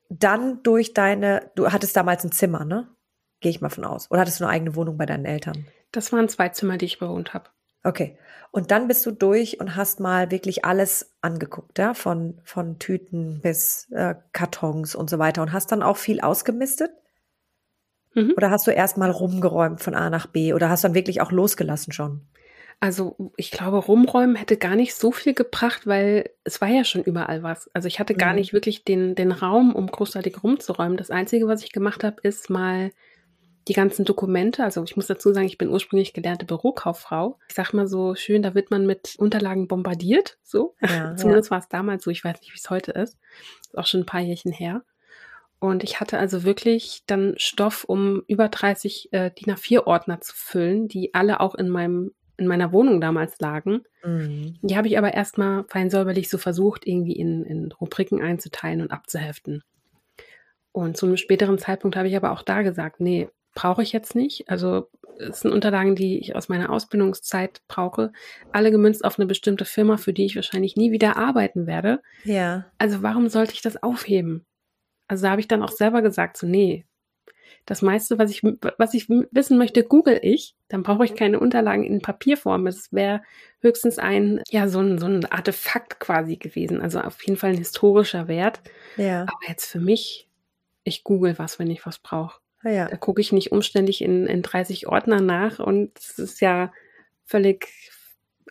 [0.07, 2.87] dann durch deine, du hattest damals ein Zimmer, ne?
[3.41, 4.09] Gehe ich mal von aus.
[4.09, 5.67] Oder hattest du eine eigene Wohnung bei deinen Eltern?
[5.91, 7.49] Das waren zwei Zimmer, die ich bewohnt habe.
[7.83, 8.17] Okay.
[8.51, 13.39] Und dann bist du durch und hast mal wirklich alles angeguckt, ja, von, von Tüten
[13.41, 16.91] bis äh, Kartons und so weiter und hast dann auch viel ausgemistet?
[18.13, 18.33] Mhm.
[18.35, 21.31] Oder hast du erst mal rumgeräumt von A nach B oder hast dann wirklich auch
[21.31, 22.27] losgelassen schon?
[22.81, 27.03] Also ich glaube, rumräumen hätte gar nicht so viel gebracht, weil es war ja schon
[27.03, 27.69] überall was.
[27.73, 28.39] Also ich hatte gar mhm.
[28.39, 30.97] nicht wirklich den, den Raum, um großartig rumzuräumen.
[30.97, 32.89] Das Einzige, was ich gemacht habe, ist mal
[33.67, 37.37] die ganzen Dokumente, also ich muss dazu sagen, ich bin ursprünglich gelernte Bürokauffrau.
[37.47, 40.75] Ich sag mal so schön, da wird man mit Unterlagen bombardiert, so.
[40.81, 41.51] Ja, Zumindest ja.
[41.51, 43.17] war es damals so, ich weiß nicht, wie es heute ist.
[43.61, 44.83] Ist auch schon ein paar Jährchen her.
[45.59, 50.87] Und ich hatte also wirklich dann Stoff, um über 30 äh, DIN A4-Ordner zu füllen,
[50.87, 53.83] die alle auch in meinem in meiner Wohnung damals lagen.
[54.03, 54.57] Mhm.
[54.63, 58.89] Die habe ich aber erstmal fein säuberlich so versucht, irgendwie in, in Rubriken einzuteilen und
[58.89, 59.63] abzuheften.
[60.71, 64.15] Und zu einem späteren Zeitpunkt habe ich aber auch da gesagt, nee, brauche ich jetzt
[64.15, 64.49] nicht.
[64.49, 68.11] Also es sind Unterlagen, die ich aus meiner Ausbildungszeit brauche,
[68.51, 72.01] alle gemünzt auf eine bestimmte Firma, für die ich wahrscheinlich nie wieder arbeiten werde.
[72.23, 72.65] Ja.
[72.77, 74.45] Also warum sollte ich das aufheben?
[75.07, 76.85] Also da habe ich dann auch selber gesagt, so nee,
[77.65, 80.55] das meiste, was ich, was ich wissen möchte, google ich.
[80.67, 82.65] Dann brauche ich keine Unterlagen in Papierform.
[82.67, 83.21] Es wäre
[83.59, 86.81] höchstens ein, ja, so ein, so ein Artefakt quasi gewesen.
[86.81, 88.61] Also auf jeden Fall ein historischer Wert.
[88.97, 89.23] Ja.
[89.23, 90.27] Aber jetzt für mich,
[90.83, 92.39] ich google was, wenn ich was brauche.
[92.63, 92.87] Ah, ja.
[92.87, 96.71] Da gucke ich nicht umständlich in, in 30 Ordner nach und es ist ja
[97.25, 97.67] völlig,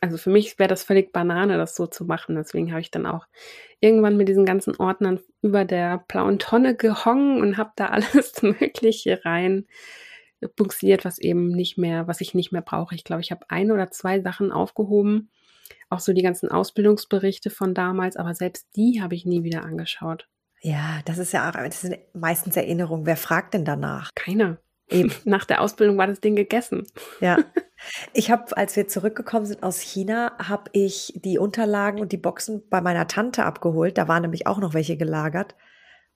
[0.00, 2.34] also für mich wäre das völlig Banane, das so zu machen.
[2.34, 3.26] Deswegen habe ich dann auch
[3.80, 9.24] irgendwann mit diesen ganzen Ordnern über der blauen Tonne gehongen und habe da alles Mögliche
[9.24, 9.66] rein
[10.56, 12.94] buxiert, was eben nicht mehr, was ich nicht mehr brauche.
[12.94, 15.30] Ich glaube, ich habe ein oder zwei Sachen aufgehoben,
[15.90, 20.28] auch so die ganzen Ausbildungsberichte von damals, aber selbst die habe ich nie wieder angeschaut.
[20.60, 23.06] Ja, das ist ja auch, das sind meistens Erinnerungen.
[23.06, 24.10] Wer fragt denn danach?
[24.14, 24.58] Keiner.
[24.88, 25.12] Eben.
[25.24, 26.86] Nach der Ausbildung war das Ding gegessen.
[27.20, 27.38] Ja.
[28.12, 32.68] Ich habe, als wir zurückgekommen sind aus China, habe ich die Unterlagen und die Boxen
[32.68, 33.96] bei meiner Tante abgeholt.
[33.96, 35.54] Da waren nämlich auch noch welche gelagert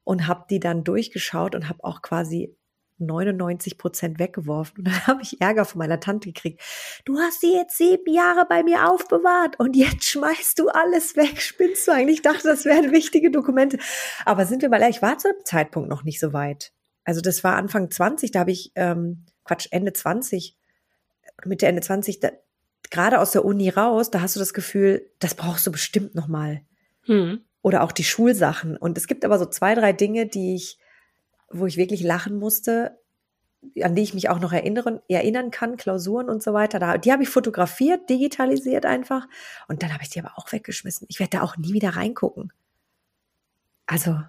[0.02, 2.54] und habe die dann durchgeschaut und habe auch quasi
[2.98, 4.78] 99 Prozent weggeworfen.
[4.78, 6.62] Und dann habe ich Ärger von meiner Tante gekriegt.
[7.04, 11.40] Du hast sie jetzt sieben Jahre bei mir aufbewahrt und jetzt schmeißt du alles weg.
[11.40, 12.16] Spinnst du eigentlich?
[12.16, 13.78] Ich dachte, das wären wichtige Dokumente.
[14.24, 16.72] Aber sind wir mal ehrlich, ich war zu dem Zeitpunkt noch nicht so weit.
[17.04, 20.56] Also das war Anfang 20, da habe ich, ähm, Quatsch, Ende 20,
[21.44, 22.30] Mitte, Ende 20, da
[22.90, 26.62] gerade aus der Uni raus, da hast du das Gefühl, das brauchst du bestimmt nochmal.
[27.02, 27.40] Hm.
[27.62, 28.76] Oder auch die Schulsachen.
[28.76, 30.78] Und es gibt aber so zwei, drei Dinge, die ich,
[31.50, 32.98] wo ich wirklich lachen musste,
[33.82, 36.78] an die ich mich auch noch erinnern, erinnern kann, Klausuren und so weiter.
[36.78, 39.26] Da, die habe ich fotografiert, digitalisiert einfach.
[39.68, 41.06] Und dann habe ich die aber auch weggeschmissen.
[41.10, 42.52] Ich werde da auch nie wieder reingucken.
[43.86, 44.20] Also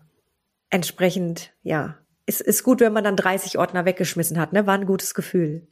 [0.69, 4.65] entsprechend, ja, ist, ist gut, wenn man dann 30 Ordner weggeschmissen hat, ne?
[4.65, 5.67] War ein gutes Gefühl.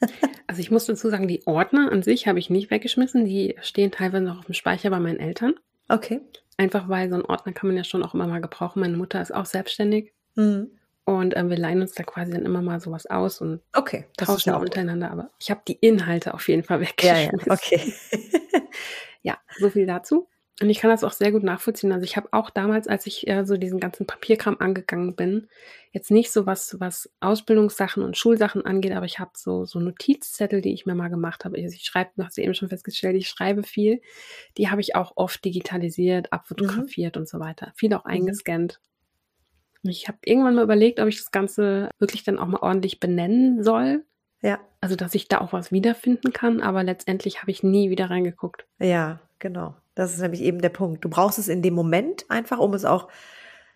[0.48, 3.24] Also ich muss dazu sagen, die Ordner an sich habe ich nicht weggeschmissen.
[3.24, 5.54] Die stehen teilweise noch auf dem Speicher bei meinen Eltern.
[5.88, 6.20] Okay.
[6.58, 8.80] Einfach weil so ein Ordner kann man ja schon auch immer mal gebrauchen.
[8.80, 10.12] Meine Mutter ist auch selbstständig.
[10.34, 10.70] Mhm.
[11.04, 14.28] Und ähm, wir leihen uns da quasi dann immer mal sowas aus und okay, das
[14.28, 15.10] tauschen ja untereinander.
[15.10, 17.40] Aber ich habe die Inhalte auf jeden Fall weggeschmissen.
[17.40, 17.92] Ja, ja, okay.
[19.22, 20.28] ja, so viel dazu.
[20.60, 21.90] Und ich kann das auch sehr gut nachvollziehen.
[21.90, 25.48] Also ich habe auch damals, als ich äh, so diesen ganzen Papierkram angegangen bin,
[25.90, 30.60] jetzt nicht so was, was Ausbildungssachen und Schulsachen angeht, aber ich habe so, so Notizzettel,
[30.60, 31.56] die ich mir mal gemacht habe.
[31.56, 34.02] Also ich schreibe, du hast eben schon festgestellt, ich schreibe viel.
[34.56, 37.22] Die habe ich auch oft digitalisiert, abfotografiert mhm.
[37.22, 37.72] und so weiter.
[37.74, 38.10] Viel auch mhm.
[38.10, 38.78] eingescannt.
[39.82, 43.62] Ich habe irgendwann mal überlegt, ob ich das Ganze wirklich dann auch mal ordentlich benennen
[43.64, 44.04] soll.
[44.40, 44.60] Ja.
[44.80, 48.66] Also, dass ich da auch was wiederfinden kann, aber letztendlich habe ich nie wieder reingeguckt.
[48.78, 49.74] Ja, genau.
[49.94, 51.04] Das ist nämlich eben der Punkt.
[51.04, 53.08] Du brauchst es in dem Moment einfach, um es auch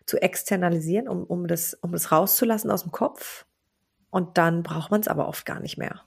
[0.06, 3.44] zu externalisieren, um, um, das, um es rauszulassen aus dem Kopf.
[4.10, 6.02] Und dann braucht man es aber oft gar nicht mehr.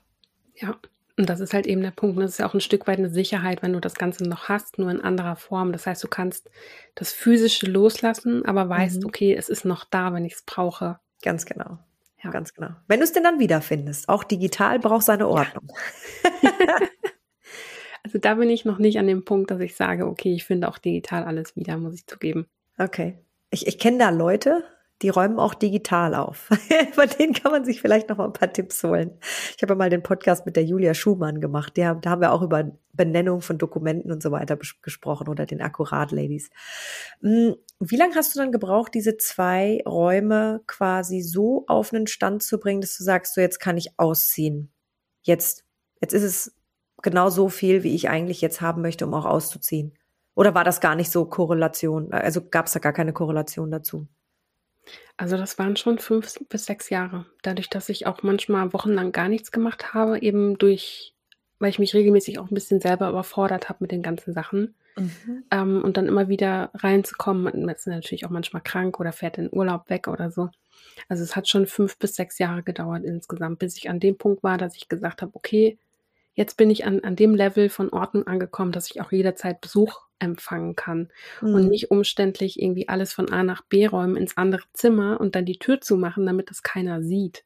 [0.54, 0.76] Ja,
[1.16, 2.18] und das ist halt eben der Punkt.
[2.18, 4.78] Das ist ja auch ein Stück weit eine Sicherheit, wenn du das Ganze noch hast,
[4.78, 5.72] nur in anderer Form.
[5.72, 6.50] Das heißt, du kannst
[6.94, 9.06] das Physische loslassen, aber weißt, mhm.
[9.06, 10.98] okay, es ist noch da, wenn ich es brauche.
[11.22, 11.78] Ganz genau.
[12.22, 12.30] Ja.
[12.30, 12.70] Ganz genau.
[12.86, 15.68] Wenn du es denn dann wiederfindest, auch digital braucht seine Ordnung.
[16.42, 16.76] Ja.
[18.02, 20.68] Also da bin ich noch nicht an dem Punkt, dass ich sage, okay, ich finde
[20.68, 22.46] auch digital alles wieder, muss ich zugeben.
[22.78, 23.18] Okay.
[23.50, 24.64] Ich, ich kenne da Leute,
[25.02, 26.48] die räumen auch digital auf.
[26.92, 29.18] Von denen kann man sich vielleicht noch mal ein paar Tipps holen.
[29.56, 31.76] Ich habe ja mal den Podcast mit der Julia Schumann gemacht.
[31.76, 35.62] Die, da haben wir auch über Benennung von Dokumenten und so weiter gesprochen oder den
[35.62, 36.50] Akkurat-Ladies.
[37.22, 42.42] Hm, wie lange hast du dann gebraucht, diese zwei Räume quasi so auf einen Stand
[42.42, 44.70] zu bringen, dass du sagst, so jetzt kann ich ausziehen?
[45.22, 45.64] Jetzt,
[46.02, 46.54] jetzt ist es
[47.00, 49.94] genau so viel, wie ich eigentlich jetzt haben möchte, um auch auszuziehen?
[50.34, 52.12] Oder war das gar nicht so Korrelation?
[52.12, 54.06] Also gab es da gar keine Korrelation dazu?
[55.20, 57.26] Also das waren schon fünf bis sechs Jahre.
[57.42, 61.12] Dadurch, dass ich auch manchmal wochenlang gar nichts gemacht habe, eben durch,
[61.58, 64.74] weil ich mich regelmäßig auch ein bisschen selber überfordert habe mit den ganzen Sachen.
[64.96, 65.44] Mhm.
[65.50, 67.42] Ähm, und dann immer wieder reinzukommen.
[67.42, 70.48] Man ist natürlich auch manchmal krank oder fährt in Urlaub weg oder so.
[71.10, 74.42] Also es hat schon fünf bis sechs Jahre gedauert insgesamt, bis ich an dem Punkt
[74.42, 75.76] war, dass ich gesagt habe, okay,
[76.32, 80.00] jetzt bin ich an, an dem Level von Ordnung angekommen, dass ich auch jederzeit Besuch
[80.20, 81.08] empfangen kann
[81.40, 81.54] mhm.
[81.54, 85.44] und nicht umständlich irgendwie alles von A nach B räumen ins andere Zimmer und dann
[85.44, 87.44] die Tür zumachen, damit das keiner sieht.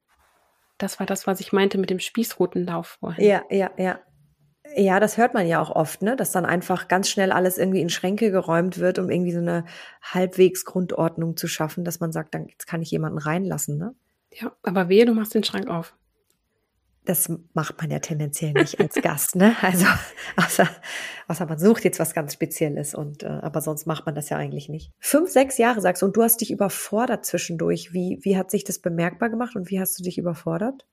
[0.78, 3.24] Das war das, was ich meinte mit dem Spießrutenlauf vorhin.
[3.24, 4.00] Ja, ja, ja.
[4.76, 6.16] Ja, das hört man ja auch oft, ne?
[6.16, 9.66] dass dann einfach ganz schnell alles irgendwie in Schränke geräumt wird, um irgendwie so eine
[10.02, 13.78] halbwegs Grundordnung zu schaffen, dass man sagt, dann jetzt kann ich jemanden reinlassen.
[13.78, 13.94] Ne?
[14.32, 15.94] Ja, aber wehe, du machst den Schrank auf
[17.04, 19.54] das macht man ja tendenziell nicht als Gast, ne?
[19.62, 19.86] Also
[20.36, 20.68] außer,
[21.28, 24.38] außer man sucht jetzt was ganz Spezielles und äh, aber sonst macht man das ja
[24.38, 24.90] eigentlich nicht.
[24.98, 27.92] Fünf, sechs Jahre sagst du und du hast dich überfordert zwischendurch.
[27.92, 30.86] Wie, wie hat sich das bemerkbar gemacht und wie hast du dich überfordert?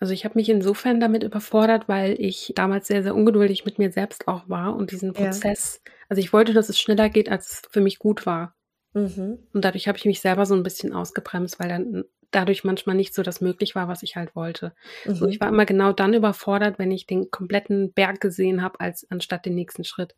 [0.00, 3.92] Also ich habe mich insofern damit überfordert, weil ich damals sehr, sehr ungeduldig mit mir
[3.92, 5.92] selbst auch war und diesen Prozess, ja.
[6.08, 8.54] also ich wollte, dass es schneller geht, als es für mich gut war.
[8.94, 9.38] Mhm.
[9.52, 13.14] Und dadurch habe ich mich selber so ein bisschen ausgebremst, weil dann dadurch manchmal nicht
[13.14, 14.74] so das möglich war, was ich halt wollte.
[15.04, 15.14] Mhm.
[15.14, 19.06] So, ich war immer genau dann überfordert, wenn ich den kompletten Berg gesehen habe, als
[19.10, 20.14] anstatt den nächsten Schritt.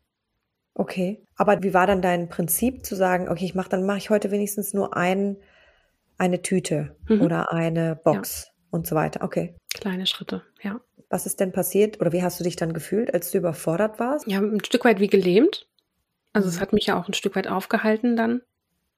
[0.73, 4.09] Okay, aber wie war dann dein Prinzip zu sagen, okay, ich mache dann mache ich
[4.09, 5.37] heute wenigstens nur ein
[6.17, 7.21] eine Tüte mhm.
[7.21, 8.51] oder eine Box ja.
[8.69, 9.23] und so weiter.
[9.23, 9.55] Okay.
[9.73, 10.79] Kleine Schritte, ja.
[11.09, 14.27] Was ist denn passiert oder wie hast du dich dann gefühlt, als du überfordert warst?
[14.27, 15.67] Ja, ein Stück weit wie gelähmt.
[16.31, 16.53] Also mhm.
[16.53, 18.41] es hat mich ja auch ein Stück weit aufgehalten dann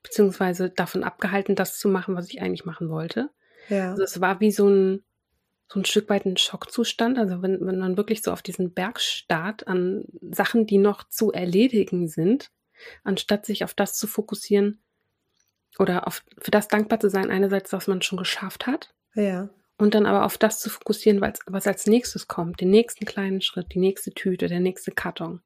[0.04, 3.30] beziehungsweise davon abgehalten, das zu machen, was ich eigentlich machen wollte.
[3.70, 3.92] Ja.
[3.92, 5.04] Also es war wie so ein,
[5.68, 7.18] so ein Stück weit ein Schockzustand.
[7.18, 11.32] Also wenn, wenn man wirklich so auf diesen Berg starrt an Sachen, die noch zu
[11.32, 12.52] erledigen sind,
[13.04, 14.80] anstatt sich auf das zu fokussieren
[15.80, 18.94] oder auf, für das dankbar zu sein, einerseits, was man schon geschafft hat.
[19.16, 19.50] Ja.
[19.78, 23.42] Und dann aber auf das zu fokussieren, was, was als nächstes kommt, den nächsten kleinen
[23.42, 25.42] Schritt, die nächste Tüte, der nächste Karton.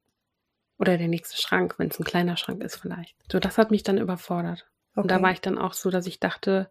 [0.78, 3.16] Oder der nächste Schrank, wenn es ein kleiner Schrank ist vielleicht.
[3.30, 4.66] So, das hat mich dann überfordert.
[4.92, 5.02] Okay.
[5.02, 6.70] Und da war ich dann auch so, dass ich dachte,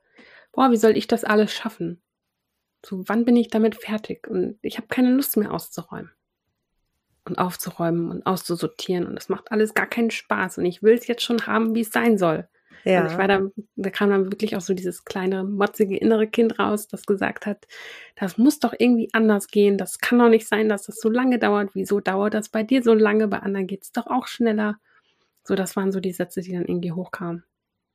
[0.53, 2.01] boah, wie soll ich das alles schaffen?
[2.85, 4.27] So, wann bin ich damit fertig?
[4.27, 6.11] Und ich habe keine Lust mehr auszuräumen.
[7.25, 9.05] Und aufzuräumen und auszusortieren.
[9.05, 10.57] Und das macht alles gar keinen Spaß.
[10.59, 12.47] Und ich will es jetzt schon haben, wie es sein soll.
[12.87, 13.01] Ja.
[13.01, 13.41] Und ich war da,
[13.75, 17.67] da kam dann wirklich auch so dieses kleine, motzige innere Kind raus, das gesagt hat,
[18.15, 19.77] das muss doch irgendwie anders gehen.
[19.77, 21.71] Das kann doch nicht sein, dass das so lange dauert.
[21.73, 23.27] Wieso dauert das bei dir so lange?
[23.27, 24.77] Bei anderen geht es doch auch schneller.
[25.43, 27.43] So, das waren so die Sätze, die dann irgendwie hochkamen.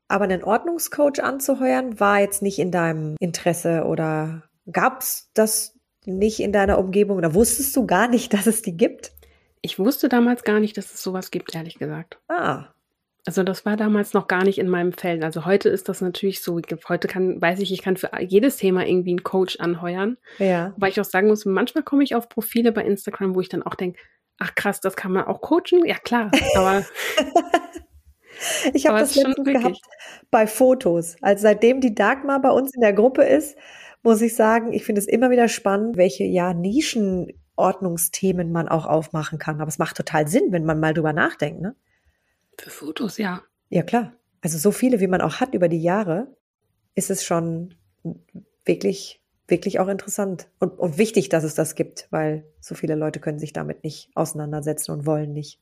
[0.09, 6.41] Aber einen Ordnungscoach anzuheuern, war jetzt nicht in deinem Interesse oder gab es das nicht
[6.41, 9.13] in deiner Umgebung oder wusstest du gar nicht, dass es die gibt?
[9.63, 12.19] Ich wusste damals gar nicht, dass es sowas gibt, ehrlich gesagt.
[12.29, 12.75] Ah.
[13.25, 15.23] Also das war damals noch gar nicht in meinem Feld.
[15.23, 16.61] Also heute ist das natürlich so.
[16.89, 20.17] Heute kann, weiß ich, ich kann für jedes Thema irgendwie einen Coach anheuern.
[20.39, 20.75] Ja.
[20.77, 23.63] Weil ich auch sagen muss, manchmal komme ich auf Profile bei Instagram, wo ich dann
[23.63, 24.01] auch denke,
[24.39, 25.85] ach krass, das kann man auch coachen?
[25.85, 26.85] Ja klar, aber
[28.75, 29.81] ich habe das letztens gehabt
[30.31, 31.17] bei Fotos.
[31.21, 33.57] Also seitdem die Dagmar bei uns in der Gruppe ist,
[34.03, 39.39] muss ich sagen, ich finde es immer wieder spannend, welche ja Nischenordnungsthemen man auch aufmachen
[39.39, 39.61] kann.
[39.61, 41.77] Aber es macht total Sinn, wenn man mal drüber nachdenkt, ne?
[42.59, 43.43] Für Fotos, ja.
[43.69, 44.13] Ja, klar.
[44.41, 46.37] Also so viele, wie man auch hat über die Jahre,
[46.95, 47.75] ist es schon
[48.65, 53.21] wirklich, wirklich auch interessant und, und wichtig, dass es das gibt, weil so viele Leute
[53.21, 55.61] können sich damit nicht auseinandersetzen und wollen nicht.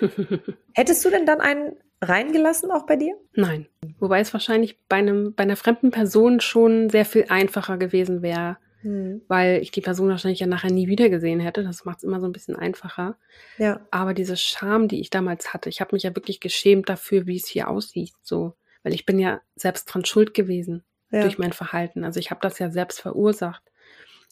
[0.74, 3.16] Hättest du denn dann einen reingelassen, auch bei dir?
[3.34, 3.66] Nein.
[3.98, 8.58] Wobei es wahrscheinlich bei einem, bei einer fremden Person schon sehr viel einfacher gewesen wäre,
[8.84, 9.22] hm.
[9.28, 11.64] weil ich die Person wahrscheinlich ja nachher nie wieder gesehen hätte.
[11.64, 13.16] Das macht es immer so ein bisschen einfacher.
[13.56, 13.80] Ja.
[13.90, 17.36] Aber diese Scham, die ich damals hatte, ich habe mich ja wirklich geschämt dafür, wie
[17.36, 21.22] es hier aussieht, so, weil ich bin ja selbst dran schuld gewesen ja.
[21.22, 22.04] durch mein Verhalten.
[22.04, 23.62] Also ich habe das ja selbst verursacht.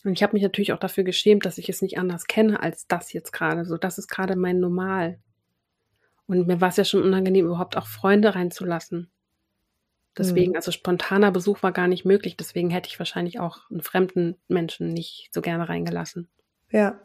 [0.04, 2.86] Und ich habe mich natürlich auch dafür geschämt, dass ich es nicht anders kenne als
[2.86, 3.64] das jetzt gerade.
[3.64, 5.18] So, das ist gerade mein Normal.
[6.26, 9.10] Und mir war es ja schon unangenehm, überhaupt auch Freunde reinzulassen.
[10.16, 10.56] Deswegen, mhm.
[10.56, 12.36] also spontaner Besuch war gar nicht möglich.
[12.36, 16.28] Deswegen hätte ich wahrscheinlich auch einen fremden Menschen nicht so gerne reingelassen.
[16.70, 17.00] Ja.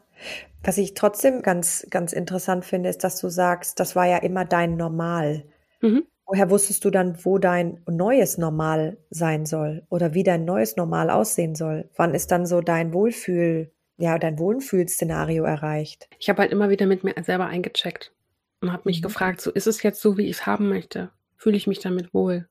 [0.62, 4.44] Was ich trotzdem ganz, ganz interessant finde, ist, dass du sagst, das war ja immer
[4.44, 5.44] dein Normal.
[5.80, 6.04] Mhm.
[6.26, 11.08] Woher wusstest du dann, wo dein neues Normal sein soll oder wie dein neues Normal
[11.08, 11.88] aussehen soll?
[11.96, 16.08] Wann ist dann so dein Wohlfühl, ja, dein Wohlfühlszenario erreicht?
[16.18, 18.12] Ich habe halt immer wieder mit mir selber eingecheckt
[18.60, 19.04] und habe mich mhm.
[19.04, 21.10] gefragt, so ist es jetzt so, wie ich es haben möchte?
[21.36, 22.46] Fühle ich mich damit wohl?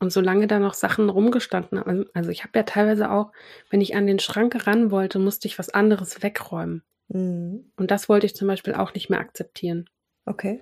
[0.00, 3.32] Und solange da noch Sachen rumgestanden haben, also ich habe ja teilweise auch,
[3.68, 6.82] wenn ich an den Schrank ran wollte, musste ich was anderes wegräumen.
[7.08, 7.70] Mhm.
[7.76, 9.88] Und das wollte ich zum Beispiel auch nicht mehr akzeptieren.
[10.24, 10.60] Okay.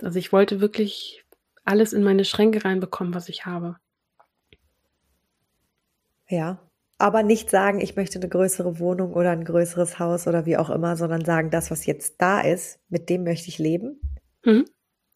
[0.00, 1.24] Also ich wollte wirklich
[1.64, 3.76] alles in meine Schränke reinbekommen, was ich habe.
[6.28, 6.60] Ja,
[6.98, 10.68] aber nicht sagen, ich möchte eine größere Wohnung oder ein größeres Haus oder wie auch
[10.68, 14.00] immer, sondern sagen, das, was jetzt da ist, mit dem möchte ich leben.
[14.44, 14.66] Mhm.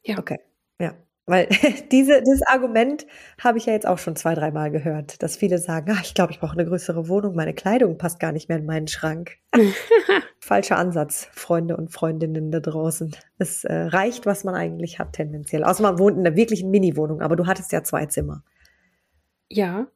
[0.02, 0.18] Ja.
[0.18, 0.38] Okay.
[0.78, 0.94] Ja.
[1.26, 1.48] Weil
[1.92, 3.06] diese, dieses Argument
[3.38, 6.32] habe ich ja jetzt auch schon zwei, dreimal gehört, dass viele sagen, ach, ich glaube,
[6.32, 9.38] ich brauche eine größere Wohnung, meine Kleidung passt gar nicht mehr in meinen Schrank.
[10.40, 13.14] Falscher Ansatz, Freunde und Freundinnen da draußen.
[13.38, 15.62] Es äh, reicht, was man eigentlich hat tendenziell.
[15.62, 18.42] Außer man wohnt in einer wirklichen Mini-Wohnung, aber du hattest ja zwei Zimmer.
[19.48, 19.86] Ja,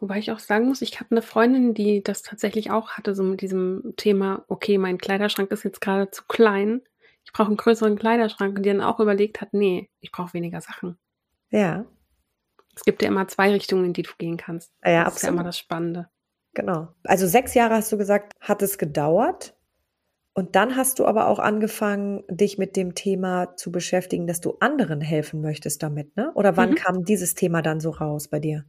[0.00, 3.22] wobei ich auch sagen muss, ich habe eine Freundin, die das tatsächlich auch hatte, so
[3.22, 6.82] mit diesem Thema, okay, mein Kleiderschrank ist jetzt gerade zu klein
[7.24, 10.60] ich brauche einen größeren Kleiderschrank und die dann auch überlegt hat, nee, ich brauche weniger
[10.60, 10.98] Sachen.
[11.50, 11.84] Ja.
[12.74, 14.72] Es gibt ja immer zwei Richtungen, in die du gehen kannst.
[14.84, 15.16] Ja, das absolut.
[15.16, 16.08] ist ja immer das Spannende.
[16.54, 16.88] Genau.
[17.04, 19.54] Also sechs Jahre hast du gesagt, hat es gedauert.
[20.34, 24.56] Und dann hast du aber auch angefangen, dich mit dem Thema zu beschäftigen, dass du
[24.60, 26.32] anderen helfen möchtest damit, ne?
[26.34, 26.76] Oder wann mhm.
[26.76, 28.64] kam dieses Thema dann so raus bei dir?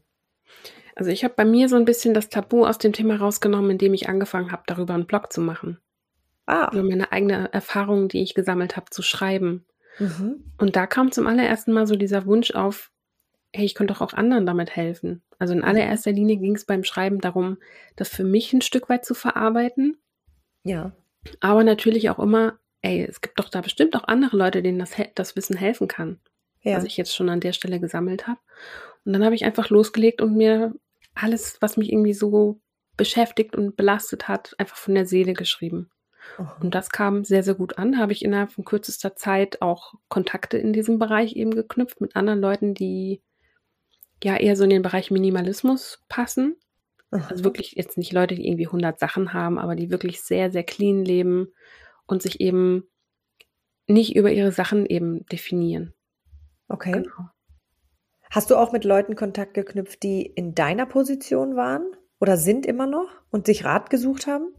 [0.96, 3.94] Also ich habe bei mir so ein bisschen das Tabu aus dem Thema rausgenommen, indem
[3.94, 5.80] ich angefangen habe, darüber einen Blog zu machen.
[6.46, 6.70] Ah.
[6.74, 9.66] Über meine eigene Erfahrung, die ich gesammelt habe, zu schreiben.
[10.00, 10.44] Mhm.
[10.58, 12.92] Und da kam zum allerersten Mal so dieser Wunsch auf,
[13.54, 15.22] hey, ich könnte doch auch anderen damit helfen.
[15.40, 15.66] Also in mhm.
[15.66, 17.58] allererster Linie ging es beim Schreiben darum,
[17.96, 19.98] das für mich ein Stück weit zu verarbeiten.
[20.64, 20.92] Ja.
[21.40, 24.92] Aber natürlich auch immer, ey, es gibt doch da bestimmt auch andere Leute, denen das,
[25.16, 26.20] das Wissen helfen kann.
[26.62, 26.78] Ja.
[26.78, 28.40] Was ich jetzt schon an der Stelle gesammelt habe.
[29.06, 30.74] Und dann habe ich einfach losgelegt und mir
[31.14, 32.60] alles, was mich irgendwie so
[32.98, 35.90] beschäftigt und belastet hat, einfach von der Seele geschrieben.
[36.60, 37.98] Und das kam sehr, sehr gut an.
[37.98, 42.42] Habe ich innerhalb von kürzester Zeit auch Kontakte in diesem Bereich eben geknüpft mit anderen
[42.42, 43.22] Leuten, die
[44.24, 46.56] ja eher so in den Bereich Minimalismus passen.
[47.12, 50.64] Also wirklich jetzt nicht Leute, die irgendwie 100 Sachen haben, aber die wirklich sehr, sehr
[50.64, 51.54] clean leben
[52.08, 52.90] und sich eben
[53.86, 55.94] nicht über ihre Sachen eben definieren.
[56.68, 56.92] Okay.
[56.92, 57.30] Genau.
[58.32, 61.86] Hast du auch mit Leuten Kontakt geknüpft, die in deiner Position waren
[62.20, 64.52] oder sind immer noch und sich Rat gesucht haben?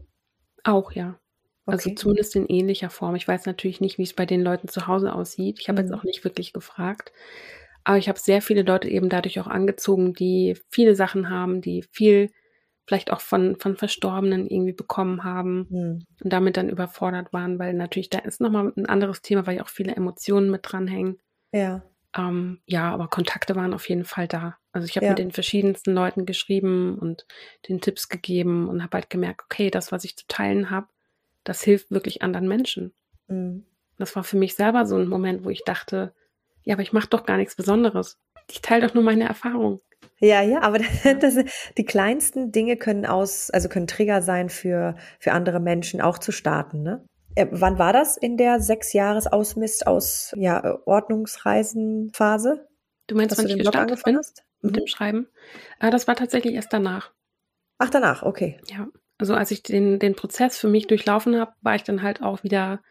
[0.63, 1.19] Auch, ja.
[1.65, 3.15] Also zumindest in ähnlicher Form.
[3.15, 5.59] Ich weiß natürlich nicht, wie es bei den Leuten zu Hause aussieht.
[5.59, 5.97] Ich habe jetzt mhm.
[5.97, 7.11] auch nicht wirklich gefragt.
[7.83, 11.83] Aber ich habe sehr viele Leute eben dadurch auch angezogen, die viele Sachen haben, die
[11.91, 12.31] viel
[12.87, 16.05] vielleicht auch von, von Verstorbenen irgendwie bekommen haben Mhm.
[16.23, 19.63] und damit dann überfordert waren, weil natürlich da ist nochmal ein anderes Thema, weil ja
[19.63, 21.17] auch viele Emotionen mit dranhängen.
[21.51, 21.83] Ja.
[22.15, 24.57] Ähm, ja, aber Kontakte waren auf jeden Fall da.
[24.71, 25.11] Also ich habe ja.
[25.11, 27.25] mit den verschiedensten Leuten geschrieben und
[27.67, 30.87] den Tipps gegeben und habe halt gemerkt, okay, das, was ich zu teilen habe,
[31.45, 32.93] das hilft wirklich anderen Menschen.
[33.27, 33.65] Mhm.
[33.97, 36.13] Das war für mich selber so ein Moment, wo ich dachte,
[36.63, 38.19] ja, aber ich mache doch gar nichts Besonderes.
[38.51, 39.79] Ich teile doch nur meine Erfahrung.
[40.19, 40.79] Ja, ja, aber
[41.19, 41.37] das,
[41.77, 46.31] die kleinsten Dinge können aus, also können Trigger sein für, für andere Menschen auch zu
[46.31, 47.05] starten, ne?
[47.35, 52.67] Äh, wann war das in der sechs Jahres Ausmist aus ja, Ordnungsreisenphase?
[53.07, 54.43] Du meinst, wann ich gestartet bin hast?
[54.61, 54.79] mit mhm.
[54.79, 55.27] dem Schreiben?
[55.79, 57.11] Äh, das war tatsächlich erst danach.
[57.77, 58.59] Ach, danach, okay.
[58.67, 62.21] Ja, also als ich den, den Prozess für mich durchlaufen habe, war ich dann halt
[62.21, 62.81] auch wieder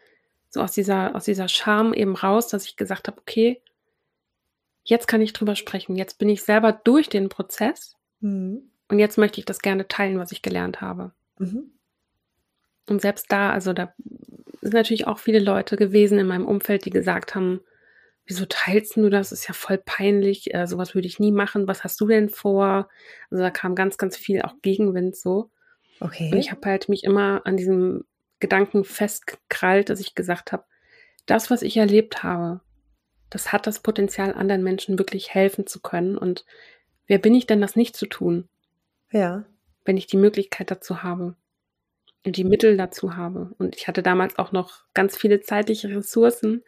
[0.49, 3.61] so aus dieser, aus dieser Scham eben raus, dass ich gesagt habe, okay,
[4.83, 5.95] jetzt kann ich drüber sprechen.
[5.95, 8.69] Jetzt bin ich selber durch den Prozess mhm.
[8.87, 11.11] und jetzt möchte ich das gerne teilen, was ich gelernt habe.
[11.37, 11.71] Mhm.
[12.87, 13.93] Und selbst da, also da
[14.61, 17.61] sind natürlich auch viele Leute gewesen in meinem Umfeld, die gesagt haben,
[18.25, 19.31] wieso teilst du das?
[19.31, 21.67] Ist ja voll peinlich, äh, sowas würde ich nie machen.
[21.67, 22.89] Was hast du denn vor?
[23.29, 25.49] Also da kam ganz, ganz viel auch Gegenwind so.
[25.99, 26.31] Okay.
[26.31, 28.05] Und ich habe halt mich immer an diesem
[28.39, 30.65] Gedanken festgekrallt, dass ich gesagt habe,
[31.25, 32.61] das, was ich erlebt habe,
[33.29, 36.17] das hat das Potenzial, anderen Menschen wirklich helfen zu können.
[36.17, 36.45] Und
[37.07, 38.47] wer bin ich denn, das nicht zu tun?
[39.11, 39.45] Ja.
[39.83, 41.35] Wenn ich die Möglichkeit dazu habe
[42.25, 43.53] und die Mittel dazu habe.
[43.57, 46.63] Und ich hatte damals auch noch ganz viele zeitliche Ressourcen,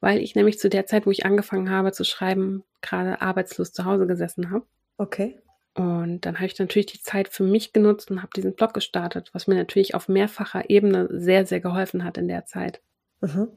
[0.00, 3.84] weil ich nämlich zu der Zeit, wo ich angefangen habe zu schreiben, gerade arbeitslos zu
[3.84, 4.66] Hause gesessen habe.
[4.96, 5.38] Okay.
[5.74, 9.30] Und dann habe ich natürlich die Zeit für mich genutzt und habe diesen Blog gestartet,
[9.32, 12.82] was mir natürlich auf mehrfacher Ebene sehr, sehr geholfen hat in der Zeit.
[13.20, 13.48] Mhm.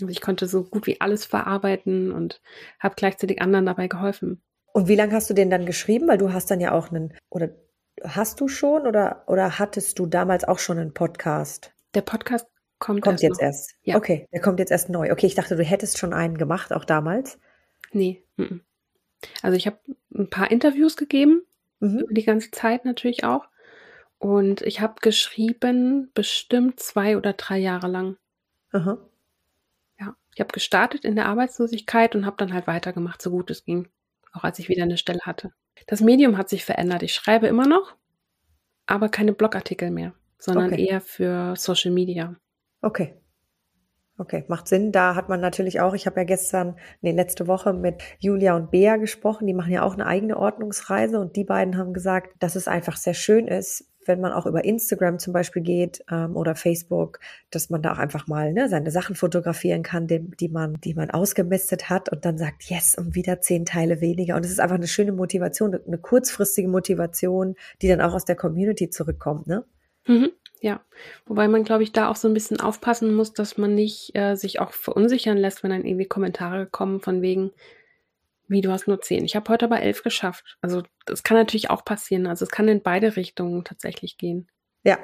[0.00, 2.40] Also ich konnte so gut wie alles verarbeiten und
[2.78, 4.42] habe gleichzeitig anderen dabei geholfen.
[4.72, 6.08] Und wie lange hast du den dann geschrieben?
[6.08, 7.50] Weil du hast dann ja auch einen, oder
[8.02, 11.74] hast du schon oder, oder hattest du damals auch schon einen Podcast?
[11.94, 12.46] Der Podcast
[12.78, 13.42] kommt, kommt erst jetzt noch.
[13.42, 13.74] erst.
[13.82, 13.96] Ja.
[13.96, 15.10] Okay, der kommt jetzt erst neu.
[15.10, 17.38] Okay, ich dachte, du hättest schon einen gemacht, auch damals.
[17.92, 18.24] Nee.
[19.42, 19.78] Also ich habe
[20.14, 21.42] ein paar Interviews gegeben,
[21.80, 22.06] mhm.
[22.10, 23.46] die ganze Zeit natürlich auch.
[24.18, 28.16] Und ich habe geschrieben bestimmt zwei oder drei Jahre lang.
[28.72, 28.98] Aha.
[29.98, 33.64] Ja, ich habe gestartet in der Arbeitslosigkeit und habe dann halt weitergemacht, so gut es
[33.64, 33.88] ging.
[34.32, 35.52] Auch als ich wieder eine Stelle hatte.
[35.86, 37.02] Das Medium hat sich verändert.
[37.02, 37.94] Ich schreibe immer noch,
[38.86, 40.84] aber keine Blogartikel mehr, sondern okay.
[40.84, 42.34] eher für Social Media.
[42.82, 43.14] Okay.
[44.20, 44.90] Okay, macht Sinn.
[44.90, 48.72] Da hat man natürlich auch, ich habe ja gestern, nee, letzte Woche mit Julia und
[48.72, 52.56] Bea gesprochen, die machen ja auch eine eigene Ordnungsreise und die beiden haben gesagt, dass
[52.56, 56.56] es einfach sehr schön ist, wenn man auch über Instagram zum Beispiel geht ähm, oder
[56.56, 60.80] Facebook, dass man da auch einfach mal ne, seine Sachen fotografieren kann, die, die, man,
[60.80, 64.34] die man ausgemistet hat und dann sagt, yes, und wieder zehn Teile weniger.
[64.34, 68.34] Und es ist einfach eine schöne Motivation, eine kurzfristige Motivation, die dann auch aus der
[68.34, 69.46] Community zurückkommt.
[69.46, 69.64] Ne?
[70.08, 70.30] Mhm.
[70.60, 70.80] Ja,
[71.26, 74.34] wobei man, glaube ich, da auch so ein bisschen aufpassen muss, dass man nicht äh,
[74.34, 77.52] sich auch verunsichern lässt, wenn dann irgendwie Kommentare kommen von wegen,
[78.48, 79.24] wie, du hast nur zehn.
[79.24, 80.56] Ich habe heute aber elf geschafft.
[80.60, 82.26] Also das kann natürlich auch passieren.
[82.26, 84.48] Also es kann in beide Richtungen tatsächlich gehen.
[84.84, 84.98] Ja.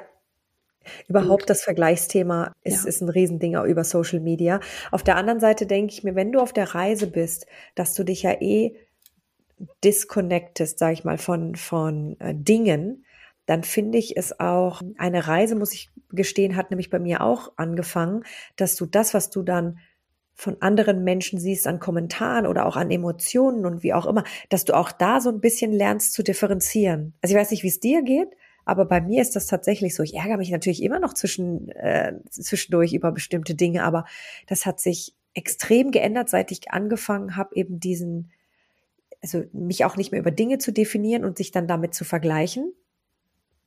[1.07, 2.89] Überhaupt Und, das Vergleichsthema ist, ja.
[2.89, 4.59] ist ein Riesending auch über Social Media.
[4.91, 8.03] Auf der anderen Seite denke ich mir, wenn du auf der Reise bist, dass du
[8.03, 8.75] dich ja eh
[9.83, 13.04] disconnectest, sag ich mal, von, von äh, Dingen,
[13.45, 17.53] dann finde ich es auch, eine Reise, muss ich gestehen, hat nämlich bei mir auch
[17.57, 18.23] angefangen,
[18.55, 19.79] dass du das, was du dann
[20.33, 24.65] von anderen Menschen siehst an Kommentaren oder auch an Emotionen und wie auch immer, dass
[24.65, 27.13] du auch da so ein bisschen lernst zu differenzieren.
[27.21, 28.29] Also ich weiß nicht, wie es dir geht,
[28.65, 30.03] aber bei mir ist das tatsächlich so.
[30.03, 34.05] Ich ärgere mich natürlich immer noch zwischen, äh, zwischendurch über bestimmte Dinge, aber
[34.47, 38.31] das hat sich extrem geändert, seit ich angefangen habe, eben diesen,
[39.21, 42.73] also mich auch nicht mehr über Dinge zu definieren und sich dann damit zu vergleichen.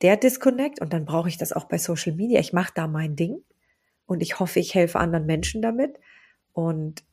[0.02, 2.40] Der Disconnect und dann brauche ich das auch bei Social Media.
[2.40, 3.42] Ich mache da mein Ding
[4.06, 5.98] und ich hoffe, ich helfe anderen Menschen damit.
[6.52, 7.04] Und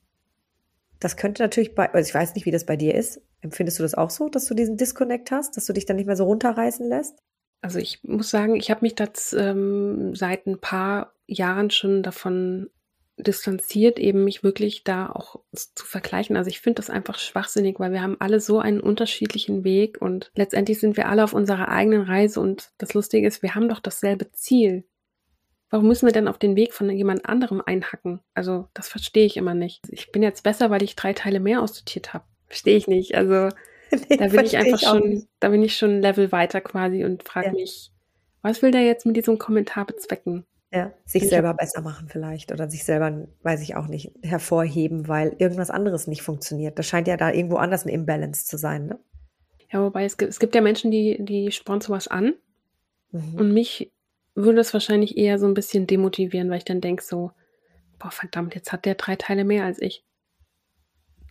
[0.99, 3.21] das könnte natürlich bei, also ich weiß nicht, wie das bei dir ist.
[3.41, 6.05] Empfindest du das auch so, dass du diesen Disconnect hast, dass du dich dann nicht
[6.05, 7.19] mehr so runterreißen lässt?
[7.61, 12.69] Also ich muss sagen, ich habe mich das ähm, seit ein paar Jahren schon davon
[13.17, 16.35] distanziert, eben mich wirklich da auch zu vergleichen.
[16.35, 20.31] Also ich finde das einfach schwachsinnig, weil wir haben alle so einen unterschiedlichen Weg und
[20.35, 23.79] letztendlich sind wir alle auf unserer eigenen Reise und das Lustige ist, wir haben doch
[23.79, 24.83] dasselbe Ziel.
[25.69, 28.19] Warum müssen wir denn auf den Weg von jemand anderem einhacken?
[28.33, 29.81] Also, das verstehe ich immer nicht.
[29.89, 32.23] Ich bin jetzt besser, weil ich drei Teile mehr aussortiert habe.
[32.47, 33.15] Verstehe ich nicht.
[33.15, 33.49] Also,
[34.09, 37.03] nee, da bin ich einfach ich schon, da bin ich schon ein Level weiter quasi
[37.03, 37.53] und frage ja.
[37.53, 37.91] mich,
[38.41, 40.45] was will der jetzt mit diesem Kommentar bezwecken?
[40.75, 45.07] Ja, sich ich selber besser machen vielleicht oder sich selber, weiß ich auch nicht, hervorheben,
[45.07, 46.77] weil irgendwas anderes nicht funktioniert.
[46.77, 48.99] Das scheint ja da irgendwo anders ein Imbalance zu sein, ne?
[49.71, 52.33] Ja, wobei es gibt, es gibt ja Menschen, die, die spornen sowas an.
[53.11, 53.35] Mhm.
[53.35, 53.93] Und mich
[54.35, 57.31] würde es wahrscheinlich eher so ein bisschen demotivieren, weil ich dann denke so,
[57.97, 60.03] boah, verdammt, jetzt hat der drei Teile mehr als ich.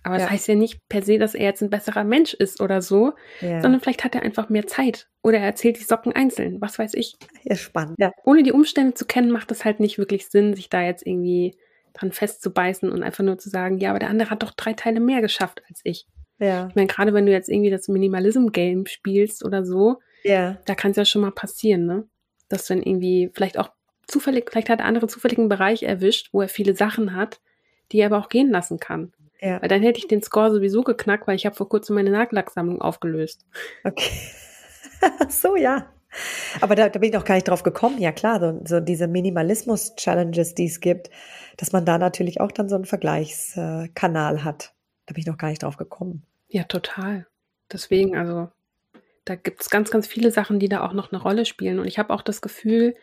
[0.04, 0.20] Aber ja.
[0.20, 3.14] das heißt ja nicht per se, dass er jetzt ein besserer Mensch ist oder so,
[3.40, 3.60] ja.
[3.62, 6.92] sondern vielleicht hat er einfach mehr Zeit oder er erzählt die Socken einzeln, was weiß
[6.94, 7.16] ich.
[7.42, 7.96] Ja, spannend.
[7.98, 8.12] Ja.
[8.24, 11.56] Ohne die Umstände zu kennen, macht es halt nicht wirklich Sinn, sich da jetzt irgendwie
[11.94, 15.00] dran festzubeißen und einfach nur zu sagen, ja, aber der andere hat doch drei Teile
[15.00, 16.06] mehr geschafft als ich.
[16.38, 16.66] Ja.
[16.68, 20.58] Ich meine, gerade wenn du jetzt irgendwie das Minimalism-Game spielst oder so, ja.
[20.66, 22.06] da kann es ja schon mal passieren, ne?
[22.50, 23.70] Dass du dann irgendwie vielleicht auch
[24.06, 27.40] zufällig, vielleicht hat der andere zufälligen Bereich erwischt, wo er viele Sachen hat,
[27.92, 29.12] die er aber auch gehen lassen kann.
[29.44, 29.60] Ja.
[29.60, 32.80] Weil dann hätte ich den Score sowieso geknackt, weil ich habe vor kurzem meine Nagellacksammlung
[32.80, 33.44] aufgelöst.
[33.84, 34.10] Okay.
[35.28, 35.86] so, ja.
[36.62, 37.98] Aber da, da, bin ich noch gar nicht drauf gekommen.
[37.98, 41.10] Ja klar, so, so diese Minimalismus-Challenges, die es gibt,
[41.58, 44.72] dass man da natürlich auch dann so einen Vergleichskanal hat.
[45.06, 46.22] Da bin ich noch gar nicht drauf gekommen.
[46.48, 47.26] Ja, total.
[47.70, 48.48] Deswegen, also
[49.26, 51.80] da gibt es ganz, ganz viele Sachen, die da auch noch eine Rolle spielen.
[51.80, 52.94] Und ich habe auch das Gefühl,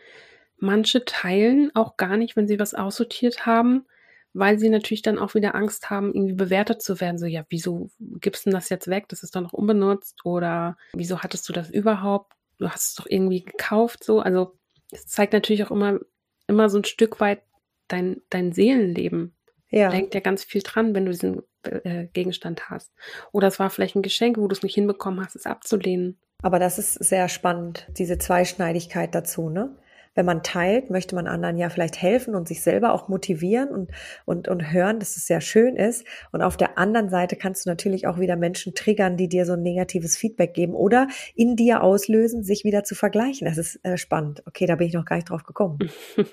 [0.57, 3.85] manche teilen auch gar nicht, wenn sie was aussortiert haben,
[4.33, 7.17] weil sie natürlich dann auch wieder Angst haben, irgendwie bewertet zu werden.
[7.17, 9.07] So, ja, wieso gibst du das jetzt weg?
[9.09, 10.25] Das ist doch noch unbenutzt.
[10.25, 12.33] Oder wieso hattest du das überhaupt?
[12.57, 14.03] Du hast es doch irgendwie gekauft.
[14.03, 14.57] So, also
[14.91, 15.99] es zeigt natürlich auch immer,
[16.47, 17.41] immer so ein Stück weit
[17.87, 19.35] dein, dein Seelenleben.
[19.69, 19.89] Ja.
[19.89, 22.91] Da hängt ja ganz viel dran, wenn du diesen äh, Gegenstand hast.
[23.31, 26.19] Oder es war vielleicht ein Geschenk, wo du es nicht hinbekommen hast, es abzulehnen.
[26.41, 29.77] Aber das ist sehr spannend, diese Zweischneidigkeit dazu, ne?
[30.13, 33.91] Wenn man teilt, möchte man anderen ja vielleicht helfen und sich selber auch motivieren und,
[34.25, 36.05] und, und hören, dass es sehr schön ist.
[36.31, 39.53] Und auf der anderen Seite kannst du natürlich auch wieder Menschen triggern, die dir so
[39.53, 43.47] ein negatives Feedback geben oder in dir auslösen, sich wieder zu vergleichen.
[43.47, 44.43] Das ist äh, spannend.
[44.45, 45.79] Okay, da bin ich noch gar nicht drauf gekommen.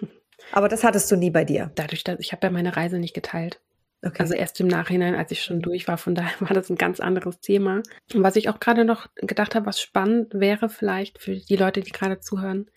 [0.53, 1.71] Aber das hattest du nie bei dir.
[1.75, 3.61] Dadurch, dass ich habe ja meine Reise nicht geteilt.
[4.05, 4.21] Okay.
[4.21, 7.01] Also erst im Nachhinein, als ich schon durch war, von daher war das ein ganz
[7.01, 7.83] anderes Thema.
[8.15, 11.81] Und was ich auch gerade noch gedacht habe, was spannend wäre vielleicht für die Leute,
[11.81, 12.71] die gerade zuhören,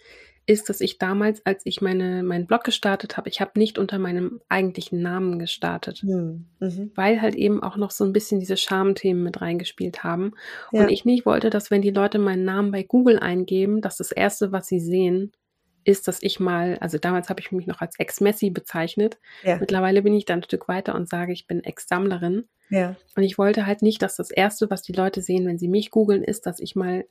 [0.47, 3.99] ist, dass ich damals, als ich meine, meinen Blog gestartet habe, ich habe nicht unter
[3.99, 6.91] meinem eigentlichen Namen gestartet, hm, mhm.
[6.95, 10.33] weil halt eben auch noch so ein bisschen diese Schamthemen mit reingespielt haben.
[10.71, 10.81] Ja.
[10.81, 14.11] Und ich nicht wollte, dass wenn die Leute meinen Namen bei Google eingeben, dass das
[14.11, 15.31] Erste, was sie sehen,
[15.83, 19.17] ist, dass ich mal, also damals habe ich mich noch als Ex-Messi bezeichnet.
[19.43, 19.57] Ja.
[19.57, 22.47] Mittlerweile bin ich dann ein Stück weiter und sage, ich bin Ex-Sammlerin.
[22.69, 22.95] Ja.
[23.15, 25.91] Und ich wollte halt nicht, dass das Erste, was die Leute sehen, wenn sie mich
[25.91, 27.05] googeln, ist, dass ich mal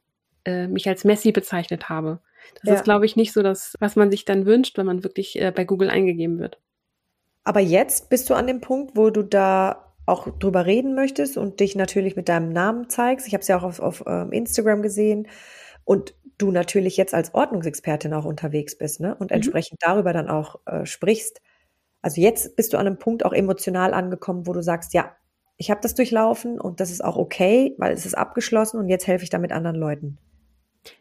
[0.44, 2.20] äh, mich als Messi bezeichnet habe.
[2.62, 2.74] Das ja.
[2.74, 5.52] ist, glaube ich, nicht so das, was man sich dann wünscht, wenn man wirklich äh,
[5.54, 6.60] bei Google eingegeben wird.
[7.44, 11.60] Aber jetzt bist du an dem Punkt, wo du da auch drüber reden möchtest und
[11.60, 13.26] dich natürlich mit deinem Namen zeigst.
[13.26, 15.28] Ich habe es ja auch auf, auf ähm, Instagram gesehen
[15.84, 19.14] und du natürlich jetzt als Ordnungsexpertin auch unterwegs bist ne?
[19.14, 19.36] und mhm.
[19.36, 21.40] entsprechend darüber dann auch äh, sprichst.
[22.02, 25.14] Also jetzt bist du an einem Punkt auch emotional angekommen, wo du sagst, ja,
[25.56, 29.06] ich habe das durchlaufen und das ist auch okay, weil es ist abgeschlossen und jetzt
[29.06, 30.18] helfe ich damit anderen Leuten.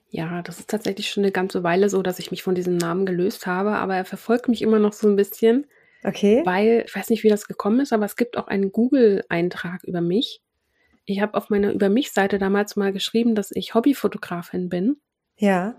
[0.10, 3.06] Ja, das ist tatsächlich schon eine ganze Weile so, dass ich mich von diesem Namen
[3.06, 5.68] gelöst habe, aber er verfolgt mich immer noch so ein bisschen.
[6.04, 6.42] Okay.
[6.46, 10.02] Weil, ich weiß nicht, wie das gekommen ist, aber es gibt auch einen Google-Eintrag über
[10.02, 10.42] mich.
[11.06, 14.98] Ich habe auf meiner Über mich-Seite damals mal geschrieben, dass ich Hobbyfotografin bin.
[15.38, 15.76] Ja.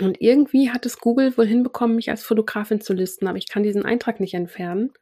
[0.00, 3.62] Und irgendwie hat es Google wohl hinbekommen, mich als Fotografin zu listen, aber ich kann
[3.62, 4.92] diesen Eintrag nicht entfernen.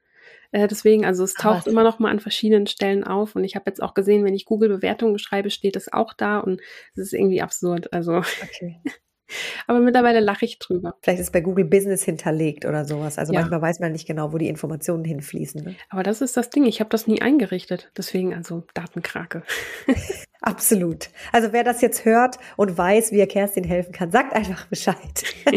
[0.50, 3.64] Äh, deswegen, also es taucht immer noch mal an verschiedenen Stellen auf und ich habe
[3.66, 6.60] jetzt auch gesehen, wenn ich Google-Bewertungen schreibe, steht es auch da und
[6.94, 7.92] es ist irgendwie absurd.
[7.92, 8.80] Also okay.
[9.66, 10.96] Aber mittlerweile lache ich drüber.
[11.02, 13.18] Vielleicht ist bei Google Business hinterlegt oder sowas.
[13.18, 13.40] Also ja.
[13.40, 15.62] manchmal weiß man nicht genau, wo die Informationen hinfließen.
[15.62, 15.76] Ne?
[15.90, 16.64] Aber das ist das Ding.
[16.64, 17.90] Ich habe das nie eingerichtet.
[17.96, 19.42] Deswegen also Datenkrake.
[20.40, 21.10] Absolut.
[21.32, 25.24] Also wer das jetzt hört und weiß, wie er Kerstin helfen kann, sagt einfach Bescheid.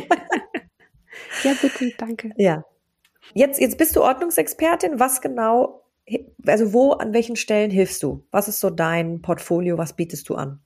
[1.44, 2.32] ja, bitte, danke.
[2.36, 2.66] Ja.
[3.34, 4.99] Jetzt, jetzt bist du Ordnungsexpertin.
[4.99, 5.84] Was genau,
[6.45, 8.25] also wo, an welchen Stellen hilfst du?
[8.32, 9.77] Was ist so dein Portfolio?
[9.77, 10.61] Was bietest du an?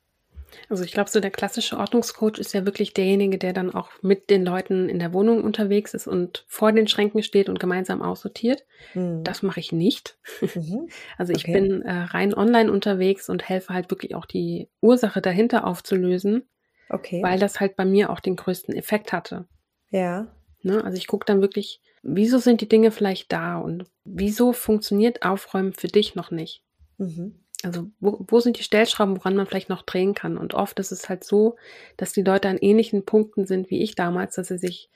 [0.70, 4.30] Also ich glaube, so der klassische Ordnungscoach ist ja wirklich derjenige, der dann auch mit
[4.30, 8.64] den Leuten in der Wohnung unterwegs ist und vor den Schränken steht und gemeinsam aussortiert.
[8.94, 9.24] Mhm.
[9.24, 10.18] Das mache ich nicht.
[10.42, 10.88] Mhm.
[11.18, 11.54] Also ich okay.
[11.54, 16.48] bin äh, rein online unterwegs und helfe halt wirklich auch die Ursache dahinter aufzulösen.
[16.90, 17.22] Okay.
[17.24, 19.48] Weil das halt bei mir auch den größten Effekt hatte.
[19.90, 20.28] Ja.
[20.62, 20.84] Ne?
[20.84, 25.74] Also ich gucke dann wirklich, wieso sind die Dinge vielleicht da und wieso funktioniert Aufräumen
[25.74, 26.62] für dich noch nicht?
[26.98, 27.40] Mhm.
[27.64, 30.38] Also wo, wo sind die Stellschrauben, woran man vielleicht noch drehen kann?
[30.38, 31.56] Und oft ist es halt so,
[31.98, 34.90] dass die Leute an ähnlichen Punkten sind wie ich damals, dass sie sich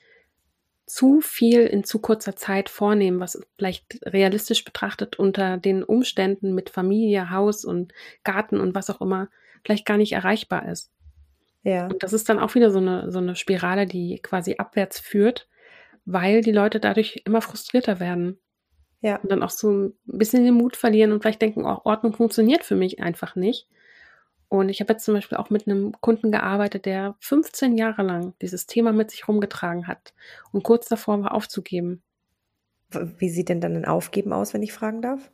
[0.86, 6.70] zu viel in zu kurzer Zeit vornehmen, was vielleicht realistisch betrachtet unter den Umständen mit
[6.70, 7.92] Familie, Haus und
[8.24, 9.28] Garten und was auch immer
[9.64, 10.90] vielleicht gar nicht erreichbar ist.
[11.62, 11.86] Ja.
[11.86, 15.48] Und das ist dann auch wieder so eine, so eine Spirale, die quasi abwärts führt,
[16.04, 18.38] weil die Leute dadurch immer frustrierter werden.
[19.00, 19.16] Ja.
[19.16, 22.64] Und dann auch so ein bisschen den Mut verlieren und vielleicht denken, oh, Ordnung funktioniert
[22.64, 23.66] für mich einfach nicht.
[24.48, 28.34] Und ich habe jetzt zum Beispiel auch mit einem Kunden gearbeitet, der 15 Jahre lang
[28.42, 30.12] dieses Thema mit sich rumgetragen hat
[30.52, 32.02] und kurz davor war aufzugeben.
[32.90, 35.30] Wie sieht denn dann ein Aufgeben aus, wenn ich fragen darf?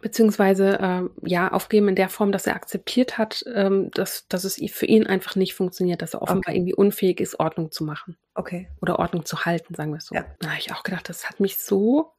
[0.00, 4.60] Beziehungsweise äh, ja aufgeben in der Form, dass er akzeptiert hat, ähm, dass, dass es
[4.72, 6.56] für ihn einfach nicht funktioniert, dass er offenbar okay.
[6.56, 8.16] irgendwie unfähig ist, Ordnung zu machen.
[8.34, 8.68] Okay.
[8.82, 10.14] Oder Ordnung zu halten, sagen wir es so.
[10.14, 10.26] Ja.
[10.40, 12.12] Da habe ich auch gedacht, das hat mich so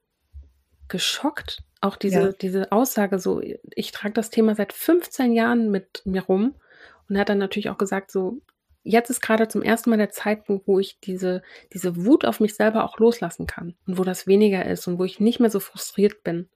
[0.88, 2.32] geschockt, auch diese, ja.
[2.32, 6.56] diese Aussage so, ich trage das Thema seit 15 Jahren mit mir rum
[7.10, 8.42] und er hat dann natürlich auch gesagt, so,
[8.84, 11.42] jetzt ist gerade zum ersten Mal der Zeitpunkt, wo ich diese,
[11.74, 15.04] diese Wut auf mich selber auch loslassen kann und wo das weniger ist und wo
[15.04, 16.48] ich nicht mehr so frustriert bin.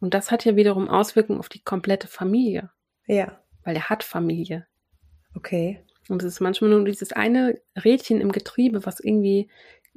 [0.00, 2.70] Und das hat ja wiederum Auswirkungen auf die komplette Familie.
[3.06, 3.40] Ja.
[3.64, 4.66] Weil er hat Familie.
[5.34, 5.84] Okay.
[6.08, 9.50] Und es ist manchmal nur dieses eine Rädchen im Getriebe, was irgendwie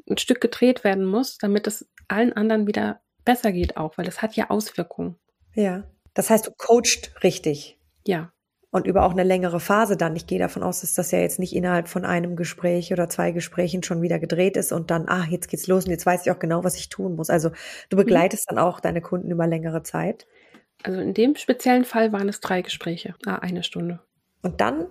[0.10, 4.22] ein Stück gedreht werden muss, damit es allen anderen wieder besser geht auch, weil es
[4.22, 5.16] hat ja Auswirkungen.
[5.54, 5.84] Ja.
[6.14, 7.80] Das heißt, du coachst richtig.
[8.06, 8.34] Ja.
[8.72, 10.16] Und über auch eine längere Phase dann.
[10.16, 13.32] Ich gehe davon aus, dass das ja jetzt nicht innerhalb von einem Gespräch oder zwei
[13.32, 16.32] Gesprächen schon wieder gedreht ist und dann, ah, jetzt geht's los und jetzt weiß ich
[16.32, 17.30] auch genau, was ich tun muss.
[17.30, 17.50] Also
[17.90, 18.02] du mhm.
[18.02, 18.56] begleitest mhm.
[18.56, 20.26] dann auch deine Kunden über längere Zeit.
[20.84, 24.00] Also in dem speziellen Fall waren es drei Gespräche, ah, eine Stunde.
[24.42, 24.88] Und dann,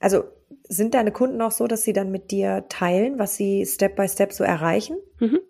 [0.00, 0.24] also
[0.66, 4.08] sind deine Kunden auch so, dass sie dann mit dir teilen, was sie Step by
[4.08, 4.96] Step so erreichen?
[5.20, 5.40] Mhm.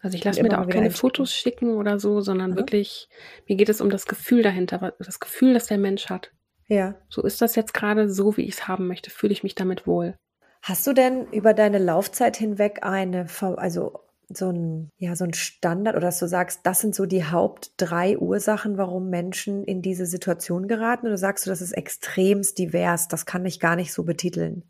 [0.00, 2.56] Also ich lasse mir da auch keine Fotos schicken oder so, sondern mhm.
[2.56, 3.08] wirklich,
[3.48, 6.30] mir geht es um das Gefühl dahinter, das Gefühl, das der Mensch hat.
[6.68, 6.94] Ja.
[7.08, 9.86] So ist das jetzt gerade so, wie ich es haben möchte, fühle ich mich damit
[9.86, 10.14] wohl.
[10.62, 13.26] Hast du denn über deine Laufzeit hinweg eine,
[13.56, 17.24] also so ein, ja, so ein Standard oder dass du sagst, das sind so die
[17.24, 21.06] Haupt drei Ursachen, warum Menschen in diese Situation geraten?
[21.06, 24.64] Oder sagst du, das ist extremst divers, das kann ich gar nicht so betiteln?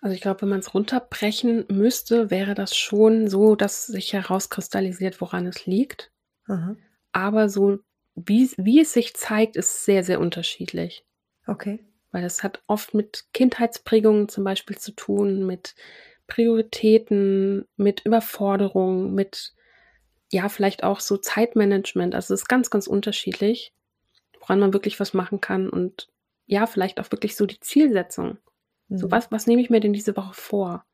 [0.00, 5.20] Also ich glaube, wenn man es runterbrechen müsste, wäre das schon so, dass sich herauskristallisiert,
[5.20, 6.12] woran es liegt.
[6.46, 6.76] Aha.
[7.12, 7.78] Aber so,
[8.14, 11.04] wie, wie es sich zeigt, ist sehr, sehr unterschiedlich.
[11.46, 11.80] Okay.
[12.12, 15.74] Weil es hat oft mit Kindheitsprägungen zum Beispiel zu tun, mit
[16.26, 19.54] Prioritäten, mit Überforderung, mit
[20.30, 22.14] ja, vielleicht auch so Zeitmanagement.
[22.14, 23.72] Also es ist ganz, ganz unterschiedlich,
[24.38, 26.08] woran man wirklich was machen kann und
[26.46, 28.38] ja, vielleicht auch wirklich so die Zielsetzung.
[28.88, 29.10] So, mhm.
[29.10, 30.84] was, was nehme ich mir denn diese Woche vor?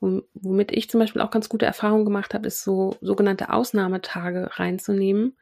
[0.00, 4.50] Und womit ich zum Beispiel auch ganz gute Erfahrungen gemacht habe, ist so sogenannte Ausnahmetage
[4.58, 5.36] reinzunehmen.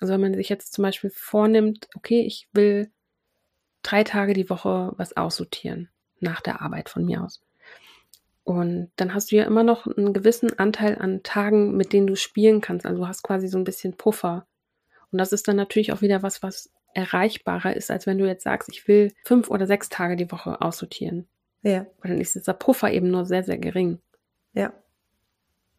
[0.00, 2.90] Also wenn man sich jetzt zum Beispiel vornimmt, okay, ich will
[3.82, 5.88] drei Tage die Woche was aussortieren,
[6.20, 7.42] nach der Arbeit von mir aus.
[8.44, 12.16] Und dann hast du ja immer noch einen gewissen Anteil an Tagen, mit denen du
[12.16, 12.84] spielen kannst.
[12.84, 14.46] Also du hast quasi so ein bisschen Puffer.
[15.12, 18.42] Und das ist dann natürlich auch wieder was, was erreichbarer ist, als wenn du jetzt
[18.42, 21.28] sagst, ich will fünf oder sechs Tage die Woche aussortieren.
[21.62, 21.86] Ja.
[22.00, 23.98] Weil dann ist dieser Puffer eben nur sehr, sehr gering.
[24.52, 24.72] Ja.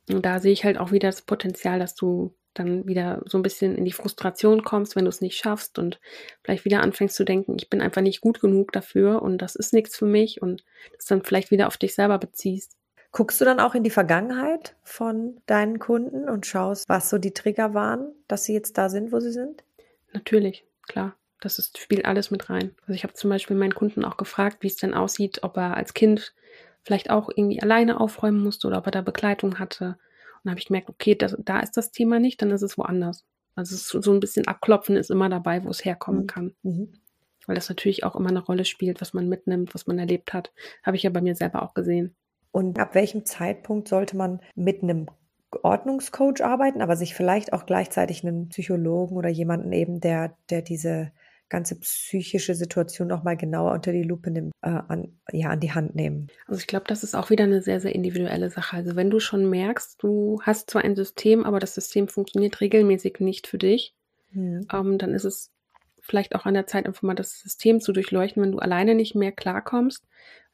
[0.09, 3.41] Und da sehe ich halt auch wieder das Potenzial, dass du dann wieder so ein
[3.41, 5.99] bisschen in die Frustration kommst, wenn du es nicht schaffst und
[6.43, 9.73] vielleicht wieder anfängst zu denken, ich bin einfach nicht gut genug dafür und das ist
[9.73, 10.63] nichts für mich und
[10.95, 12.77] das dann vielleicht wieder auf dich selber beziehst.
[13.11, 17.33] Guckst du dann auch in die Vergangenheit von deinen Kunden und schaust, was so die
[17.33, 19.63] Trigger waren, dass sie jetzt da sind, wo sie sind?
[20.13, 21.15] Natürlich, klar.
[21.43, 22.71] Das ist, spielt alles mit rein.
[22.83, 25.75] Also ich habe zum Beispiel meinen Kunden auch gefragt, wie es denn aussieht, ob er
[25.75, 26.33] als Kind
[26.83, 29.97] vielleicht auch irgendwie alleine aufräumen musste oder ob er da Begleitung hatte.
[30.35, 32.77] Und da habe ich gemerkt, okay, das, da ist das Thema nicht, dann ist es
[32.77, 33.25] woanders.
[33.55, 36.27] Also es ist so ein bisschen abklopfen ist immer dabei, wo es herkommen mhm.
[36.27, 36.53] kann.
[36.63, 36.93] Mhm.
[37.45, 40.53] Weil das natürlich auch immer eine Rolle spielt, was man mitnimmt, was man erlebt hat.
[40.81, 42.15] Habe ich ja bei mir selber auch gesehen.
[42.53, 45.07] Und ab welchem Zeitpunkt sollte man mit einem
[45.61, 51.11] Ordnungscoach arbeiten, aber sich vielleicht auch gleichzeitig einen Psychologen oder jemanden eben, der, der diese
[51.53, 55.71] ganze psychische Situation noch mal genauer unter die Lupe nimmt, äh, an, ja, an die
[55.71, 56.29] Hand nehmen.
[56.47, 58.75] Also ich glaube, das ist auch wieder eine sehr, sehr individuelle Sache.
[58.75, 63.19] Also wenn du schon merkst, du hast zwar ein System, aber das System funktioniert regelmäßig
[63.19, 63.93] nicht für dich,
[64.31, 64.65] mhm.
[64.73, 65.51] ähm, dann ist es
[66.01, 69.13] vielleicht auch an der Zeit, einfach mal das System zu durchleuchten, wenn du alleine nicht
[69.13, 70.03] mehr klarkommst,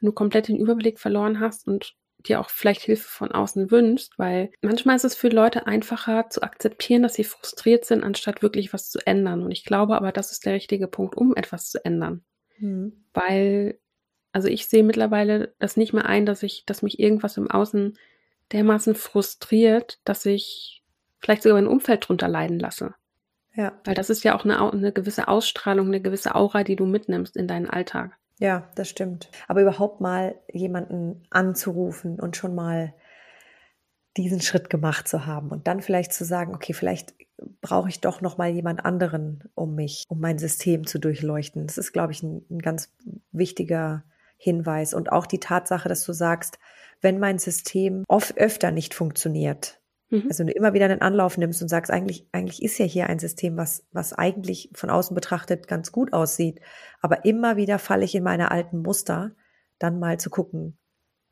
[0.01, 4.17] wenn du komplett den Überblick verloren hast und dir auch vielleicht Hilfe von außen wünschst,
[4.17, 8.73] weil manchmal ist es für Leute einfacher zu akzeptieren, dass sie frustriert sind, anstatt wirklich
[8.73, 9.43] was zu ändern.
[9.43, 12.23] Und ich glaube aber, das ist der richtige Punkt, um etwas zu ändern.
[12.57, 13.05] Mhm.
[13.13, 13.79] Weil,
[14.33, 17.97] also ich sehe mittlerweile das nicht mehr ein, dass ich, dass mich irgendwas im Außen
[18.51, 20.83] dermaßen frustriert, dass ich
[21.19, 22.95] vielleicht sogar mein Umfeld drunter leiden lasse.
[23.55, 23.79] Ja.
[23.83, 27.35] Weil das ist ja auch eine, eine gewisse Ausstrahlung, eine gewisse Aura, die du mitnimmst
[27.35, 28.17] in deinen Alltag.
[28.39, 29.29] Ja, das stimmt.
[29.47, 32.93] Aber überhaupt mal jemanden anzurufen und schon mal
[34.17, 37.13] diesen Schritt gemacht zu haben und dann vielleicht zu sagen, okay, vielleicht
[37.61, 41.67] brauche ich doch noch mal jemand anderen um mich, um mein System zu durchleuchten.
[41.67, 42.91] Das ist, glaube ich, ein, ein ganz
[43.31, 44.03] wichtiger
[44.37, 46.59] Hinweis und auch die Tatsache, dass du sagst,
[47.01, 49.79] wenn mein System oft öfter nicht funktioniert,
[50.09, 50.25] Mhm.
[50.27, 53.07] Also wenn du immer wieder einen Anlauf nimmst und sagst, eigentlich, eigentlich ist ja hier
[53.07, 56.61] ein System, was, was eigentlich von außen betrachtet ganz gut aussieht,
[57.01, 59.31] aber immer wieder falle ich in meine alten Muster,
[59.77, 60.77] dann mal zu gucken.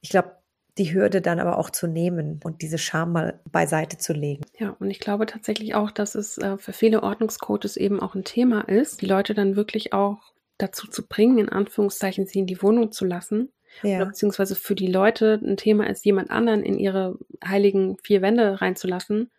[0.02, 0.38] Ich glaube,
[0.78, 4.44] die Hürde dann aber auch zu nehmen und diese Scham mal beiseite zu legen.
[4.60, 8.24] Ja, und ich glaube tatsächlich auch, dass es äh, für viele Ordnungscoaches eben auch ein
[8.24, 10.20] Thema ist, die Leute dann wirklich auch
[10.58, 13.52] dazu zu bringen, in Anführungszeichen, sie in die Wohnung zu lassen.
[13.84, 13.98] Ja.
[13.98, 18.62] Oder beziehungsweise für die Leute ein Thema ist, jemand anderen in ihre heiligen vier Wände
[18.62, 19.32] reinzulassen.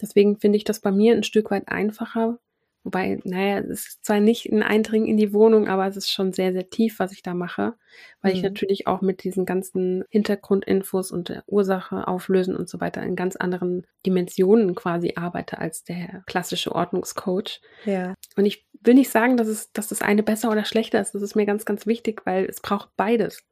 [0.00, 2.38] Deswegen finde ich das bei mir ein Stück weit einfacher,
[2.84, 6.34] Wobei, naja, es ist zwar nicht ein Eindringen in die Wohnung, aber es ist schon
[6.34, 7.72] sehr, sehr tief, was ich da mache,
[8.20, 8.36] weil mhm.
[8.36, 13.16] ich natürlich auch mit diesen ganzen Hintergrundinfos und der Ursache auflösen und so weiter in
[13.16, 17.62] ganz anderen Dimensionen quasi arbeite als der klassische Ordnungscoach.
[17.86, 18.14] Ja.
[18.36, 21.14] Und ich will nicht sagen, dass es, dass das eine besser oder schlechter ist.
[21.14, 23.42] Das ist mir ganz, ganz wichtig, weil es braucht beides.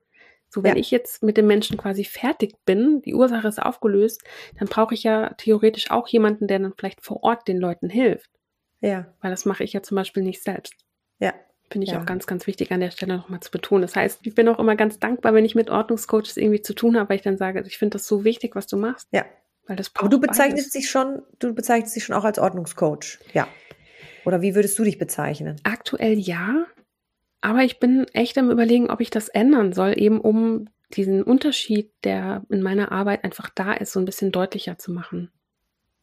[0.52, 0.80] So, wenn ja.
[0.80, 4.22] ich jetzt mit dem Menschen quasi fertig bin, die Ursache ist aufgelöst,
[4.58, 8.30] dann brauche ich ja theoretisch auch jemanden, der dann vielleicht vor Ort den Leuten hilft.
[8.80, 9.06] Ja.
[9.22, 10.74] Weil das mache ich ja zum Beispiel nicht selbst.
[11.20, 11.32] Ja.
[11.70, 12.02] Finde ich ja.
[12.02, 13.80] auch ganz, ganz wichtig an der Stelle nochmal zu betonen.
[13.80, 16.98] Das heißt, ich bin auch immer ganz dankbar, wenn ich mit Ordnungscoaches irgendwie zu tun
[16.98, 19.08] habe, weil ich dann sage, ich finde das so wichtig, was du machst.
[19.10, 19.24] Ja.
[19.66, 23.20] Weil das Aber du bezeichnest dich schon, du bezeichnest dich schon auch als Ordnungscoach.
[23.32, 23.48] Ja.
[24.26, 25.56] Oder wie würdest du dich bezeichnen?
[25.62, 26.66] Aktuell ja.
[27.42, 31.90] Aber ich bin echt am überlegen, ob ich das ändern soll, eben um diesen Unterschied,
[32.04, 35.30] der in meiner Arbeit einfach da ist, so ein bisschen deutlicher zu machen.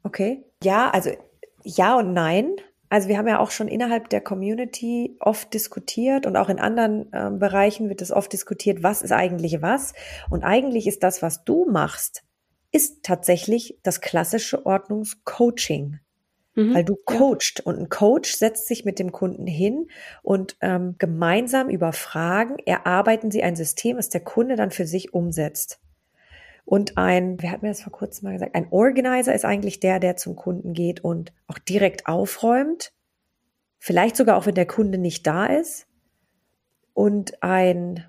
[0.03, 0.43] Okay.
[0.63, 1.11] Ja, also
[1.63, 2.55] ja und nein.
[2.89, 7.11] Also wir haben ja auch schon innerhalb der Community oft diskutiert und auch in anderen
[7.13, 9.93] äh, Bereichen wird es oft diskutiert, was ist eigentlich was.
[10.29, 12.23] Und eigentlich ist das, was du machst,
[12.71, 15.99] ist tatsächlich das klassische Ordnungscoaching.
[16.59, 17.65] Mhm, weil du coachst ja.
[17.65, 19.87] und ein Coach setzt sich mit dem Kunden hin
[20.21, 25.13] und ähm, gemeinsam über Fragen erarbeiten sie ein System, das der Kunde dann für sich
[25.13, 25.79] umsetzt.
[26.65, 29.99] Und ein, wer hat mir das vor kurzem mal gesagt, ein Organizer ist eigentlich der,
[29.99, 32.91] der zum Kunden geht und auch direkt aufräumt.
[33.79, 35.87] Vielleicht sogar auch, wenn der Kunde nicht da ist.
[36.93, 38.05] Und ein,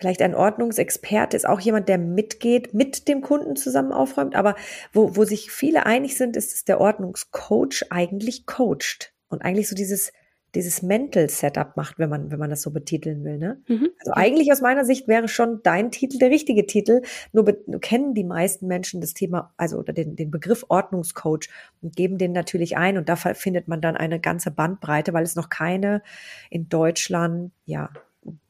[0.00, 4.34] vielleicht ein Ordnungsexperte ist auch jemand, der mitgeht, mit dem Kunden zusammen aufräumt.
[4.34, 4.56] Aber
[4.92, 9.76] wo, wo sich viele einig sind, ist, dass der Ordnungscoach eigentlich coacht und eigentlich so
[9.76, 10.12] dieses
[10.54, 13.38] dieses Mental Setup macht, wenn man, wenn man das so betiteln will.
[13.38, 13.62] Ne?
[13.68, 13.90] Mhm.
[14.00, 17.02] Also eigentlich aus meiner Sicht wäre schon dein Titel der richtige Titel.
[17.32, 21.48] Nur, nur kennen die meisten Menschen das Thema, also oder den, den Begriff Ordnungscoach
[21.82, 22.98] und geben den natürlich ein.
[22.98, 26.02] Und da findet man dann eine ganze Bandbreite, weil es noch keine
[26.50, 27.90] in Deutschland ja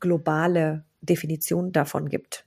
[0.01, 2.45] globale Definition davon gibt.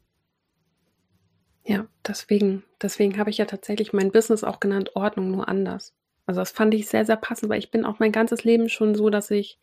[1.66, 5.94] Ja, deswegen, deswegen habe ich ja tatsächlich mein Business auch genannt Ordnung nur anders.
[6.26, 8.96] Also das fand ich sehr, sehr passend, weil ich bin auch mein ganzes Leben schon
[8.96, 9.60] so, dass ich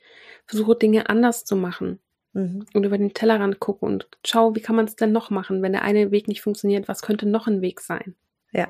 [0.46, 2.00] versuche, Dinge anders zu machen.
[2.32, 2.66] Mhm.
[2.74, 5.72] Und über den Tellerrand gucke und schaue, wie kann man es denn noch machen, wenn
[5.72, 8.14] der eine Weg nicht funktioniert, was könnte noch ein Weg sein?
[8.52, 8.68] Ja.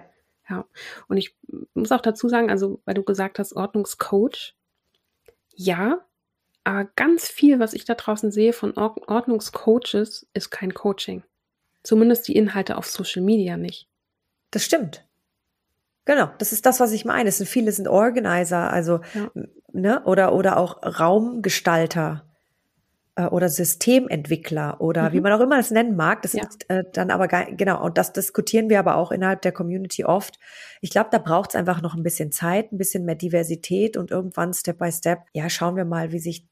[0.49, 0.67] Ja.
[1.09, 1.37] Und ich
[1.75, 4.57] muss auch dazu sagen, also, weil du gesagt hast, Ordnungscoach,
[5.55, 6.01] ja,
[6.65, 11.23] aber ganz viel, was ich da draußen sehe von Ordnungscoaches, ist kein Coaching.
[11.83, 13.89] Zumindest die Inhalte auf Social Media nicht.
[14.51, 15.07] Das stimmt.
[16.05, 17.29] Genau, das ist das, was ich meine.
[17.29, 19.31] Es sind viele sind Organizer, also ja.
[19.73, 22.30] ne, oder oder auch Raumgestalter
[23.21, 25.13] äh, oder Systementwickler oder mhm.
[25.15, 26.23] wie man auch immer das nennen mag.
[26.23, 26.47] Das ja.
[26.47, 30.05] ist äh, dann aber gar, genau und das diskutieren wir aber auch innerhalb der Community
[30.05, 30.39] oft.
[30.81, 34.11] Ich glaube, da braucht es einfach noch ein bisschen Zeit, ein bisschen mehr Diversität und
[34.11, 35.21] irgendwann Step by Step.
[35.33, 36.49] Ja, schauen wir mal, wie sich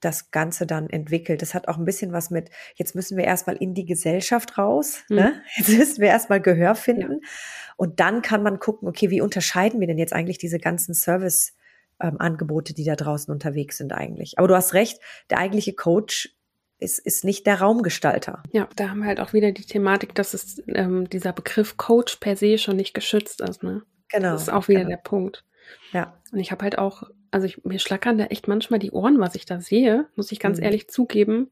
[0.00, 1.42] das Ganze dann entwickelt.
[1.42, 5.02] Das hat auch ein bisschen was mit, jetzt müssen wir erstmal in die Gesellschaft raus,
[5.08, 5.16] mhm.
[5.16, 5.42] ne?
[5.56, 7.28] jetzt müssen wir erstmal Gehör finden ja.
[7.76, 11.55] und dann kann man gucken, okay, wie unterscheiden wir denn jetzt eigentlich diese ganzen Service
[12.00, 14.38] ähm, Angebote, die da draußen unterwegs sind eigentlich.
[14.38, 16.34] Aber du hast recht, der eigentliche Coach
[16.78, 18.42] ist, ist nicht der Raumgestalter.
[18.52, 22.16] Ja, da haben wir halt auch wieder die Thematik, dass es ähm, dieser Begriff Coach
[22.16, 23.62] per se schon nicht geschützt ist.
[23.62, 23.82] Ne?
[24.08, 24.32] Genau.
[24.32, 24.90] Das ist auch wieder genau.
[24.90, 25.44] der Punkt.
[25.92, 26.20] Ja.
[26.32, 29.34] Und ich habe halt auch also ich, mir schlackern da echt manchmal die Ohren, was
[29.34, 30.64] ich da sehe, muss ich ganz mhm.
[30.64, 31.50] ehrlich zugeben,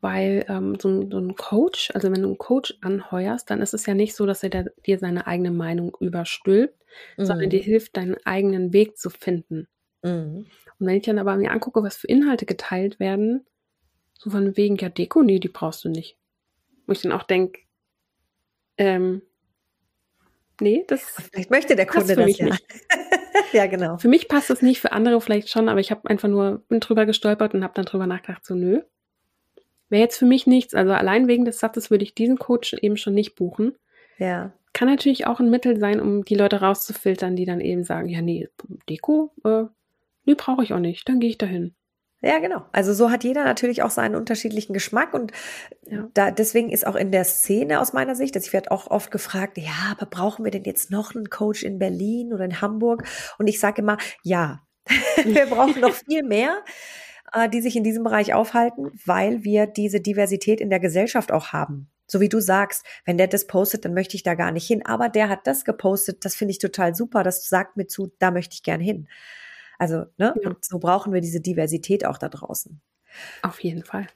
[0.00, 3.74] weil ähm, so, ein, so, ein Coach, also wenn du einen Coach anheuerst, dann ist
[3.74, 6.78] es ja nicht so, dass er da, dir seine eigene Meinung überstülpt,
[7.16, 7.24] mhm.
[7.24, 9.66] sondern dir hilft, deinen eigenen Weg zu finden.
[10.02, 10.46] Mhm.
[10.78, 13.44] Und wenn ich dann aber mir angucke, was für Inhalte geteilt werden,
[14.14, 16.16] so von wegen, ja, Deko, nee, die brauchst du nicht.
[16.86, 17.60] Wo ich dann auch denke,
[18.76, 19.22] ähm,
[20.60, 21.02] nee, das.
[21.02, 22.46] Vielleicht möchte der Kunde das ja.
[22.46, 22.64] nicht.
[23.52, 23.98] ja, genau.
[23.98, 26.80] Für mich passt das nicht, für andere vielleicht schon, aber ich habe einfach nur bin
[26.80, 28.82] drüber gestolpert und habe dann drüber nachgedacht, so nö.
[29.88, 30.74] Wäre jetzt für mich nichts.
[30.74, 33.76] Also allein wegen des Satzes würde ich diesen Coach eben schon nicht buchen.
[34.18, 34.52] Ja.
[34.72, 38.20] Kann natürlich auch ein Mittel sein, um die Leute rauszufiltern, die dann eben sagen, ja,
[38.20, 38.48] nee,
[38.88, 39.64] Deko, äh,
[40.24, 41.74] nee, brauche ich auch nicht, dann gehe ich dahin.
[42.20, 42.64] Ja, genau.
[42.72, 45.32] Also so hat jeder natürlich auch seinen unterschiedlichen Geschmack und
[45.86, 46.08] ja.
[46.14, 49.12] da deswegen ist auch in der Szene aus meiner Sicht, dass ich werde auch oft
[49.12, 53.04] gefragt, ja, aber brauchen wir denn jetzt noch einen Coach in Berlin oder in Hamburg?
[53.38, 54.62] Und ich sage immer, ja,
[55.24, 56.64] wir brauchen noch viel mehr,
[57.32, 61.48] äh, die sich in diesem Bereich aufhalten, weil wir diese Diversität in der Gesellschaft auch
[61.48, 61.88] haben.
[62.06, 64.84] So wie du sagst, wenn der das postet, dann möchte ich da gar nicht hin.
[64.84, 67.22] Aber der hat das gepostet, das finde ich total super.
[67.22, 69.08] Das sagt mir zu, da möchte ich gern hin.
[69.78, 70.34] Also, ne?
[70.42, 70.50] Ja.
[70.50, 72.80] Und so brauchen wir diese Diversität auch da draußen.
[73.42, 74.06] Auf jeden Fall.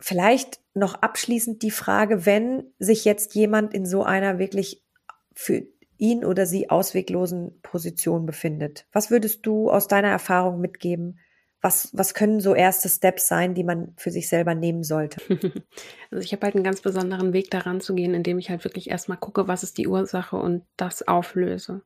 [0.00, 4.84] Vielleicht noch abschließend die Frage, wenn sich jetzt jemand in so einer wirklich
[5.32, 5.62] für
[5.96, 8.86] ihn oder sie ausweglosen Position befindet.
[8.92, 11.18] Was würdest du aus deiner Erfahrung mitgeben?
[11.60, 15.20] Was, was können so erste Steps sein, die man für sich selber nehmen sollte?
[16.10, 18.88] Also ich habe halt einen ganz besonderen Weg daran zu gehen, indem ich halt wirklich
[18.88, 21.82] erstmal gucke, was ist die Ursache und das auflöse.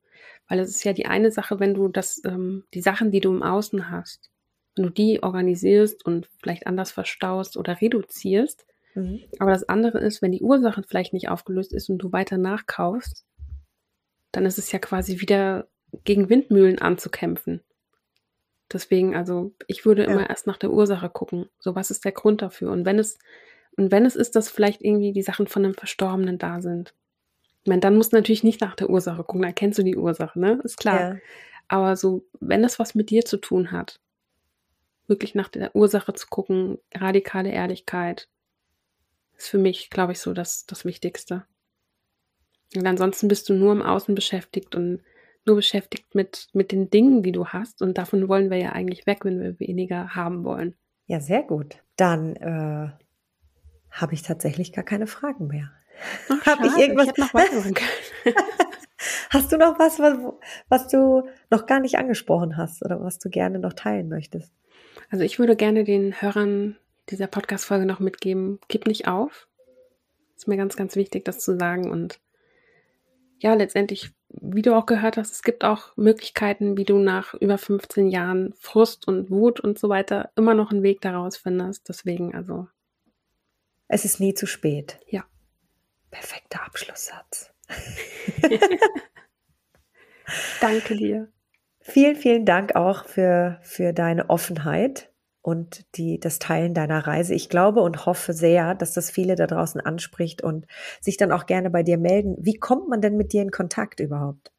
[0.47, 3.31] Weil es ist ja die eine Sache, wenn du das, ähm, die Sachen, die du
[3.33, 4.31] im Außen hast,
[4.77, 8.65] wenn du die organisierst und vielleicht anders verstaust oder reduzierst.
[8.95, 9.25] Mhm.
[9.41, 13.25] Aber das andere ist, wenn die Ursache vielleicht nicht aufgelöst ist und du weiter nachkaufst,
[14.31, 15.69] dann ist es ja quasi wieder
[16.05, 17.61] gegen Windmühlen anzukämpfen.
[18.73, 20.11] Deswegen, also ich würde ja.
[20.11, 21.47] immer erst nach der Ursache gucken.
[21.59, 22.71] So, was ist der Grund dafür?
[22.71, 23.19] Und wenn es,
[23.77, 26.95] und wenn es ist, dass vielleicht irgendwie die Sachen von einem Verstorbenen da sind.
[27.65, 29.97] Ich meine, dann musst du natürlich nicht nach der Ursache gucken, dann kennst du die
[29.97, 30.61] Ursache, ne?
[30.65, 31.01] Ist klar.
[31.01, 31.17] Ja.
[31.69, 34.01] Aber so, wenn es was mit dir zu tun hat,
[35.07, 38.29] wirklich nach der Ursache zu gucken, radikale Ehrlichkeit,
[39.37, 41.45] ist für mich, glaube ich, so das, das Wichtigste.
[42.75, 45.03] Und ansonsten bist du nur im Außen beschäftigt und
[45.47, 47.83] nur beschäftigt mit, mit den Dingen, die du hast.
[47.83, 50.75] Und davon wollen wir ja eigentlich weg, wenn wir weniger haben wollen.
[51.07, 51.83] Ja, sehr gut.
[51.97, 52.91] Dann äh,
[53.91, 55.71] habe ich tatsächlich gar keine Fragen mehr.
[56.47, 58.37] Habe ich irgendwas ich noch weitermachen können.
[59.31, 60.19] hast du noch was, was,
[60.69, 64.53] was du noch gar nicht angesprochen hast oder was du gerne noch teilen möchtest?
[65.11, 66.77] Also ich würde gerne den Hörern
[67.11, 69.49] dieser Podcast-Folge noch mitgeben, gib nicht auf.
[70.37, 71.91] Ist mir ganz, ganz wichtig, das zu sagen.
[71.91, 72.21] Und
[73.39, 74.11] ja, letztendlich,
[74.41, 78.55] wie du auch gehört hast, es gibt auch Möglichkeiten, wie du nach über 15 Jahren
[78.59, 81.89] Frust und Wut und so weiter immer noch einen Weg daraus findest.
[81.89, 82.69] Deswegen, also.
[83.89, 84.99] Es ist nie zu spät.
[85.07, 85.25] Ja.
[86.11, 87.53] Perfekter Abschlusssatz.
[90.61, 91.29] Danke dir.
[91.81, 95.12] Vielen, vielen Dank auch für, für deine Offenheit
[95.43, 97.35] und die, das Teilen deiner Reise.
[97.35, 100.67] Ich glaube und hoffe sehr, dass das viele da draußen anspricht und
[101.01, 102.37] sich dann auch gerne bei dir melden.
[102.39, 104.53] Wie kommt man denn mit dir in Kontakt überhaupt?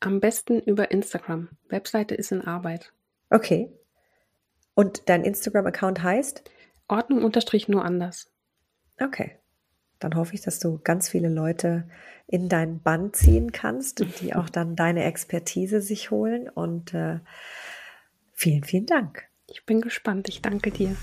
[0.00, 1.48] Am besten über Instagram.
[1.68, 2.92] Webseite ist in Arbeit.
[3.30, 3.70] Okay.
[4.74, 6.42] Und dein Instagram-Account heißt?
[6.88, 8.30] Ordnung unterstrich nur anders.
[9.00, 9.38] Okay.
[10.00, 11.88] Dann hoffe ich, dass du ganz viele Leute
[12.26, 16.48] in dein Band ziehen kannst und die auch dann deine Expertise sich holen.
[16.48, 17.20] Und äh,
[18.32, 19.28] vielen, vielen Dank.
[19.54, 20.28] Ich bin gespannt.
[20.28, 20.96] Ich danke dir.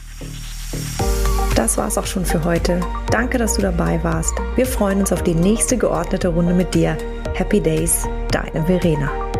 [1.55, 2.81] Das war's auch schon für heute.
[3.09, 4.33] Danke, dass du dabei warst.
[4.55, 6.97] Wir freuen uns auf die nächste geordnete Runde mit dir.
[7.33, 9.30] Happy Days, deine Verena.